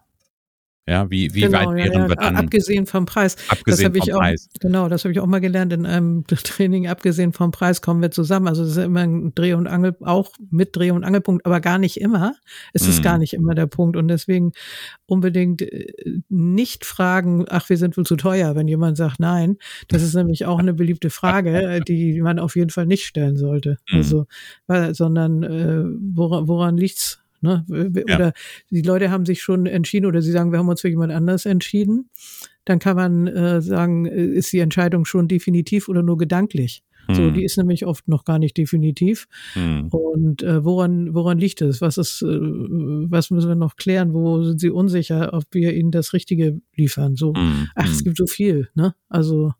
ja, 0.85 1.09
wie, 1.09 1.33
wie 1.33 1.41
genau, 1.41 1.59
weit 1.59 1.75
wären 1.75 1.93
ja, 1.93 2.09
wir 2.09 2.15
dann? 2.17 2.35
Abgesehen 2.35 2.85
vom 2.87 3.05
Preis. 3.05 3.37
Abgesehen 3.47 3.93
das 3.93 4.05
vom 4.05 4.17
Preis. 4.17 4.49
Auch, 4.53 4.59
genau, 4.59 4.89
das 4.89 5.05
habe 5.05 5.13
ich 5.13 5.19
auch 5.21 5.27
mal 5.27 5.39
gelernt 5.39 5.71
in 5.71 5.85
einem 5.85 6.25
Training. 6.27 6.87
Abgesehen 6.87 7.31
vom 7.31 7.51
Preis 7.51 7.81
kommen 7.81 8.01
wir 8.01 8.11
zusammen. 8.11 8.49
Also 8.49 8.63
das 8.63 8.71
ist 8.71 8.83
immer 8.83 8.99
ein 8.99 9.33
Dreh- 9.33 9.53
und 9.53 9.67
Angel, 9.67 9.95
auch 10.01 10.33
mit 10.51 10.75
Dreh- 10.75 10.91
und 10.91 11.05
Angelpunkt, 11.05 11.45
aber 11.45 11.61
gar 11.61 11.77
nicht 11.77 12.01
immer. 12.01 12.35
Es 12.73 12.85
ist 12.85 13.01
gar 13.01 13.13
mhm. 13.13 13.21
nicht 13.21 13.33
immer 13.33 13.55
der 13.55 13.67
Punkt. 13.67 13.95
Und 13.95 14.09
deswegen 14.09 14.51
unbedingt 15.05 15.61
äh, 15.61 15.87
nicht 16.27 16.83
fragen, 16.83 17.45
ach, 17.47 17.69
wir 17.69 17.77
sind 17.77 17.95
wohl 17.95 18.05
zu 18.05 18.17
teuer, 18.17 18.55
wenn 18.55 18.67
jemand 18.67 18.97
sagt 18.97 19.21
nein. 19.21 19.55
Das 19.87 20.03
ist 20.03 20.15
nämlich 20.15 20.45
auch 20.45 20.59
eine 20.59 20.73
beliebte 20.73 21.09
Frage, 21.09 21.79
die 21.87 22.21
man 22.21 22.39
auf 22.39 22.57
jeden 22.57 22.71
Fall 22.71 22.87
nicht 22.87 23.05
stellen 23.05 23.37
sollte. 23.37 23.77
Mhm. 23.89 23.97
Also, 23.99 24.25
weil, 24.67 24.93
sondern 24.93 25.43
äh, 25.43 25.85
woran, 26.13 26.49
woran 26.49 26.75
liegt's? 26.75 27.22
Ne? 27.43 27.65
Oder 27.67 28.27
ja. 28.27 28.33
die 28.71 28.81
Leute 28.81 29.11
haben 29.11 29.25
sich 29.25 29.41
schon 29.41 29.65
entschieden 29.65 30.05
oder 30.05 30.21
sie 30.21 30.31
sagen, 30.31 30.51
wir 30.51 30.59
haben 30.59 30.69
uns 30.69 30.79
für 30.81 30.89
jemand 30.89 31.11
anders 31.11 31.45
entschieden. 31.45 32.09
Dann 32.63 32.79
kann 32.79 32.95
man 32.95 33.27
äh, 33.27 33.61
sagen, 33.61 34.05
äh, 34.05 34.23
ist 34.23 34.53
die 34.53 34.59
Entscheidung 34.59 35.03
schon 35.03 35.27
definitiv 35.27 35.89
oder 35.89 36.01
nur 36.03 36.17
gedanklich? 36.17 36.83
Hm. 37.07 37.15
So, 37.15 37.31
die 37.31 37.43
ist 37.43 37.57
nämlich 37.57 37.85
oft 37.85 38.07
noch 38.07 38.23
gar 38.23 38.39
nicht 38.39 38.57
definitiv. 38.57 39.27
Hm. 39.55 39.89
Und 39.89 40.41
äh, 40.41 40.63
woran, 40.63 41.13
woran 41.13 41.37
liegt 41.37 41.61
es? 41.61 41.81
Was 41.81 41.97
ist, 41.97 42.21
äh, 42.21 42.27
was 42.27 43.29
müssen 43.29 43.49
wir 43.49 43.55
noch 43.55 43.75
klären? 43.75 44.13
Wo 44.13 44.41
sind 44.41 44.61
Sie 44.61 44.69
unsicher, 44.69 45.33
ob 45.33 45.43
wir 45.51 45.73
Ihnen 45.73 45.91
das 45.91 46.13
Richtige 46.13 46.61
liefern? 46.77 47.17
So, 47.17 47.33
hm. 47.35 47.67
ach, 47.75 47.89
es 47.89 47.97
hm. 47.97 48.03
gibt 48.05 48.17
so 48.17 48.25
viel, 48.25 48.69
ne? 48.73 48.95
Also 49.09 49.53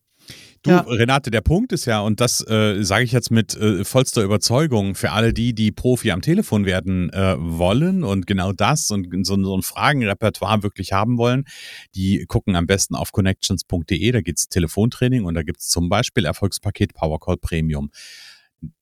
Du, 0.64 0.72
ja. 0.72 0.80
Renate, 0.80 1.30
der 1.30 1.42
Punkt 1.42 1.74
ist 1.74 1.84
ja, 1.84 2.00
und 2.00 2.22
das 2.22 2.40
äh, 2.48 2.82
sage 2.84 3.04
ich 3.04 3.12
jetzt 3.12 3.32
mit 3.32 3.54
äh, 3.56 3.84
vollster 3.84 4.24
Überzeugung 4.24 4.96
für 4.96 5.12
alle 5.12 5.34
die, 5.34 5.54
die 5.54 5.74
Profi 5.74 6.10
am 6.12 6.22
Telefon 6.22 6.66
werden 6.66 7.10
äh, 7.10 7.36
wollen 7.38 8.06
und 8.06 8.28
genau 8.28 8.54
das 8.54 8.90
und 8.90 9.10
so, 9.26 9.36
so 9.44 9.58
ein 9.58 9.62
Fragenrepertoire 9.62 10.64
wirklich 10.64 10.94
haben 10.94 11.18
wollen, 11.18 11.44
die 11.96 12.24
gucken 12.30 12.56
am 12.56 12.66
besten 12.66 12.96
auf 12.96 13.12
connections.de, 13.12 14.12
da 14.14 14.22
gibt's 14.22 14.48
Telefontraining 14.48 15.26
und 15.26 15.34
da 15.34 15.44
gibt's 15.44 15.68
zum 15.68 15.90
Beispiel 15.90 16.24
Erfolgspaket 16.24 16.94
Powercall 16.94 17.36
Premium. 17.36 17.92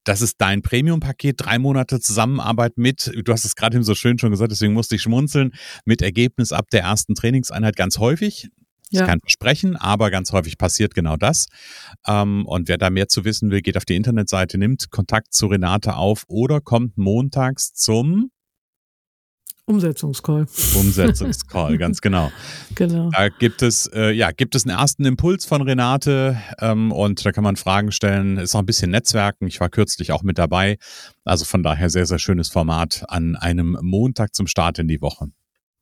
Das 0.04 0.22
ist 0.22 0.36
dein 0.40 0.62
Premium-Paket, 0.62 1.38
drei 1.44 1.58
Monate 1.58 2.00
Zusammenarbeit 2.00 2.78
mit, 2.78 3.12
du 3.24 3.34
hast 3.34 3.46
es 3.46 3.56
gerade 3.56 3.78
eben 3.78 3.84
so 3.84 3.96
schön 3.96 4.20
schon 4.20 4.30
gesagt, 4.30 4.52
deswegen 4.52 4.74
musste 4.74 4.96
ich 4.96 5.02
schmunzeln, 5.02 5.54
mit 5.86 6.04
Ergebnis 6.04 6.52
ab 6.52 6.70
der 6.72 6.82
ersten 6.82 7.16
Trainingseinheit 7.16 7.76
ganz 7.76 7.98
häufig. 7.98 8.52
Ja. 8.92 9.06
kein 9.06 9.20
Versprechen, 9.20 9.76
aber 9.76 10.12
ganz 10.12 10.32
häufig 10.32 10.58
passiert 10.58 10.94
genau 10.94 11.18
das. 11.18 11.48
Ähm, 12.08 12.46
und 12.46 12.68
wer 12.68 12.78
da 12.78 12.90
mehr 12.90 13.08
zu 13.08 13.26
wissen 13.26 13.52
will, 13.52 13.62
geht 13.62 13.78
auf 13.78 13.86
die 13.86 13.96
Internetseite, 13.96 14.58
nimmt 14.58 14.92
Kontakt 14.92 15.34
zu 15.34 15.48
Renate 15.48 15.96
auf 15.96 16.24
oder 16.28 16.62
kommt 16.62 16.98
montags 16.98 17.74
zum 17.74 18.32
Umsetzungscall. 19.66 20.48
Umsetzungscall, 20.76 21.78
ganz 21.78 22.02
genau. 22.02 22.32
Genau. 22.76 23.10
Da 23.12 23.30
gibt 23.30 23.62
es, 23.62 23.86
äh, 23.94 24.12
ja, 24.12 24.32
gibt 24.32 24.56
es 24.56 24.66
einen 24.66 24.78
ersten 24.78 25.06
Impuls 25.06 25.46
von 25.46 25.62
Renate 25.62 26.38
ähm, 26.60 26.92
und 26.92 27.26
da 27.26 27.32
kann 27.32 27.44
man 27.44 27.56
Fragen 27.56 27.92
stellen. 27.92 28.38
Ist 28.38 28.56
auch 28.56 28.60
ein 28.60 28.66
bisschen 28.66 28.92
Netzwerken. 28.92 29.48
Ich 29.48 29.60
war 29.60 29.70
kürzlich 29.70 30.12
auch 30.12 30.24
mit 30.24 30.38
dabei. 30.38 30.78
Also 31.24 31.46
von 31.46 31.64
daher 31.64 31.90
sehr, 31.90 32.06
sehr 32.06 32.20
schönes 32.20 32.50
Format 32.50 33.06
an 33.08 33.36
einem 33.36 33.78
Montag 33.82 34.36
zum 34.36 34.48
Start 34.48 34.80
in 34.80 34.88
die 34.88 35.02
Woche. 35.02 35.28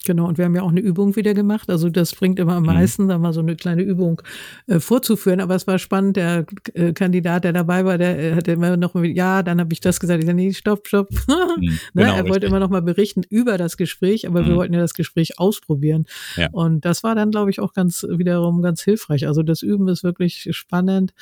Genau, 0.05 0.27
und 0.27 0.37
wir 0.37 0.45
haben 0.45 0.55
ja 0.55 0.61
auch 0.61 0.69
eine 0.69 0.79
Übung 0.79 1.17
wieder 1.17 1.33
gemacht. 1.33 1.69
Also 1.69 1.89
das 1.89 2.15
bringt 2.15 2.39
immer 2.39 2.55
am 2.55 2.63
mhm. 2.63 2.67
meisten, 2.67 3.07
da 3.09 3.17
mal 3.17 3.33
so 3.33 3.41
eine 3.41 3.57
kleine 3.57 3.81
Übung 3.81 4.21
äh, 4.67 4.79
vorzuführen. 4.79 5.41
Aber 5.41 5.55
es 5.55 5.67
war 5.67 5.77
spannend, 5.77 6.15
der 6.15 6.45
äh, 6.73 6.93
Kandidat, 6.93 7.43
der 7.43 7.51
dabei 7.51 7.83
war, 7.83 7.97
der 7.97 8.17
äh, 8.17 8.35
hatte 8.35 8.53
immer 8.53 8.77
noch, 8.77 8.95
ja, 9.03 9.43
dann 9.43 9.59
habe 9.59 9.73
ich 9.73 9.81
das 9.81 9.99
gesagt. 9.99 10.21
Ich 10.21 10.25
sage, 10.25 10.35
nee, 10.35 10.53
stopp, 10.53 10.87
stopp. 10.87 11.09
Mhm, 11.59 11.65
ne? 11.65 11.79
genau, 11.95 12.13
er 12.13 12.23
wollte 12.23 12.33
richtig. 12.33 12.49
immer 12.49 12.59
noch 12.59 12.69
mal 12.69 12.81
berichten 12.81 13.23
über 13.29 13.57
das 13.57 13.75
Gespräch, 13.75 14.27
aber 14.27 14.41
mhm. 14.41 14.47
wir 14.47 14.55
wollten 14.55 14.73
ja 14.73 14.79
das 14.79 14.93
Gespräch 14.93 15.39
ausprobieren. 15.39 16.05
Ja. 16.35 16.49
Und 16.51 16.85
das 16.85 17.03
war 17.03 17.15
dann, 17.15 17.31
glaube 17.31 17.49
ich, 17.49 17.59
auch 17.59 17.73
ganz 17.73 18.05
wiederum 18.07 18.62
ganz 18.62 18.81
hilfreich. 18.81 19.27
Also 19.27 19.43
das 19.43 19.62
Üben 19.62 19.88
ist 19.88 20.03
wirklich 20.03 20.47
spannend, 20.51 21.13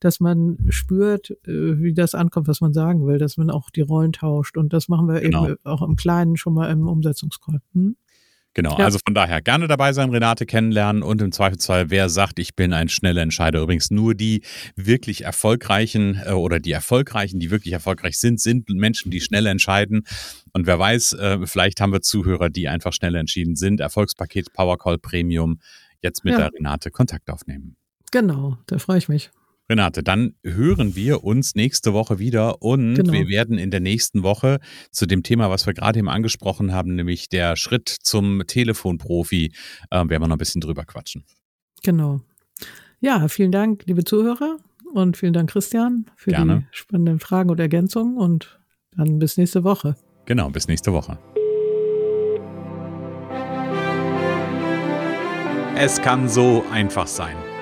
dass 0.00 0.20
man 0.20 0.58
spürt, 0.68 1.30
äh, 1.46 1.80
wie 1.80 1.94
das 1.94 2.14
ankommt, 2.14 2.48
was 2.48 2.60
man 2.60 2.72
sagen 2.72 3.06
will, 3.06 3.18
dass 3.18 3.36
man 3.36 3.50
auch 3.50 3.70
die 3.70 3.82
Rollen 3.82 4.12
tauscht. 4.12 4.56
Und 4.56 4.72
das 4.72 4.88
machen 4.88 5.08
wir 5.08 5.20
genau. 5.20 5.46
eben 5.46 5.56
auch 5.64 5.82
im 5.82 5.96
Kleinen 5.96 6.36
schon 6.36 6.54
mal 6.54 6.70
im 6.70 6.88
Umsetzungscall. 6.88 7.60
Hm? 7.72 7.96
Genau, 8.56 8.78
ja. 8.78 8.86
also 8.86 8.98
von 9.04 9.14
daher 9.14 9.42
gerne 9.42 9.68
dabei 9.68 9.92
sein, 9.92 10.08
Renate 10.08 10.46
kennenlernen 10.46 11.02
und 11.02 11.20
im 11.20 11.30
Zweifelsfall, 11.30 11.90
wer 11.90 12.08
sagt, 12.08 12.38
ich 12.38 12.56
bin 12.56 12.72
ein 12.72 12.88
schneller 12.88 13.20
Entscheider. 13.20 13.60
Übrigens 13.60 13.90
nur 13.90 14.14
die 14.14 14.44
wirklich 14.76 15.24
erfolgreichen 15.24 16.18
äh, 16.24 16.30
oder 16.30 16.58
die 16.58 16.72
erfolgreichen, 16.72 17.38
die 17.38 17.50
wirklich 17.50 17.74
erfolgreich 17.74 18.16
sind, 18.18 18.40
sind 18.40 18.70
Menschen, 18.70 19.10
die 19.10 19.20
schnell 19.20 19.44
entscheiden. 19.44 20.04
Und 20.54 20.66
wer 20.66 20.78
weiß, 20.78 21.12
äh, 21.12 21.46
vielleicht 21.46 21.82
haben 21.82 21.92
wir 21.92 22.00
Zuhörer, 22.00 22.48
die 22.48 22.66
einfach 22.66 22.94
schnell 22.94 23.14
entschieden 23.16 23.56
sind. 23.56 23.78
Erfolgspaket 23.80 24.54
Powercall 24.54 24.96
Premium, 24.96 25.60
jetzt 26.00 26.24
mit 26.24 26.32
ja. 26.32 26.38
der 26.38 26.54
Renate 26.54 26.90
Kontakt 26.90 27.28
aufnehmen. 27.28 27.76
Genau, 28.10 28.56
da 28.68 28.78
freue 28.78 28.96
ich 28.96 29.10
mich. 29.10 29.30
Renate, 29.68 30.02
dann 30.02 30.34
hören 30.44 30.94
wir 30.94 31.24
uns 31.24 31.56
nächste 31.56 31.92
Woche 31.92 32.18
wieder 32.18 32.62
und 32.62 32.94
genau. 32.94 33.12
wir 33.12 33.28
werden 33.28 33.58
in 33.58 33.70
der 33.70 33.80
nächsten 33.80 34.22
Woche 34.22 34.60
zu 34.92 35.06
dem 35.06 35.24
Thema, 35.24 35.50
was 35.50 35.66
wir 35.66 35.74
gerade 35.74 35.98
eben 35.98 36.08
angesprochen 36.08 36.72
haben, 36.72 36.94
nämlich 36.94 37.28
der 37.28 37.56
Schritt 37.56 37.88
zum 37.88 38.46
Telefonprofi, 38.46 39.52
äh, 39.90 39.96
werden 39.96 40.10
wir 40.10 40.18
noch 40.20 40.36
ein 40.36 40.38
bisschen 40.38 40.60
drüber 40.60 40.84
quatschen. 40.84 41.24
Genau. 41.82 42.20
Ja, 43.00 43.26
vielen 43.28 43.52
Dank, 43.52 43.82
liebe 43.86 44.04
Zuhörer 44.04 44.58
und 44.94 45.16
vielen 45.16 45.32
Dank, 45.32 45.50
Christian, 45.50 46.06
für 46.14 46.30
Gerne. 46.30 46.60
die 46.60 46.76
spannenden 46.76 47.18
Fragen 47.18 47.50
und 47.50 47.58
Ergänzungen 47.58 48.16
und 48.16 48.60
dann 48.96 49.18
bis 49.18 49.36
nächste 49.36 49.64
Woche. 49.64 49.96
Genau, 50.26 50.48
bis 50.50 50.68
nächste 50.68 50.92
Woche. 50.92 51.18
Es 55.76 56.00
kann 56.00 56.28
so 56.28 56.64
einfach 56.72 57.06
sein. 57.06 57.36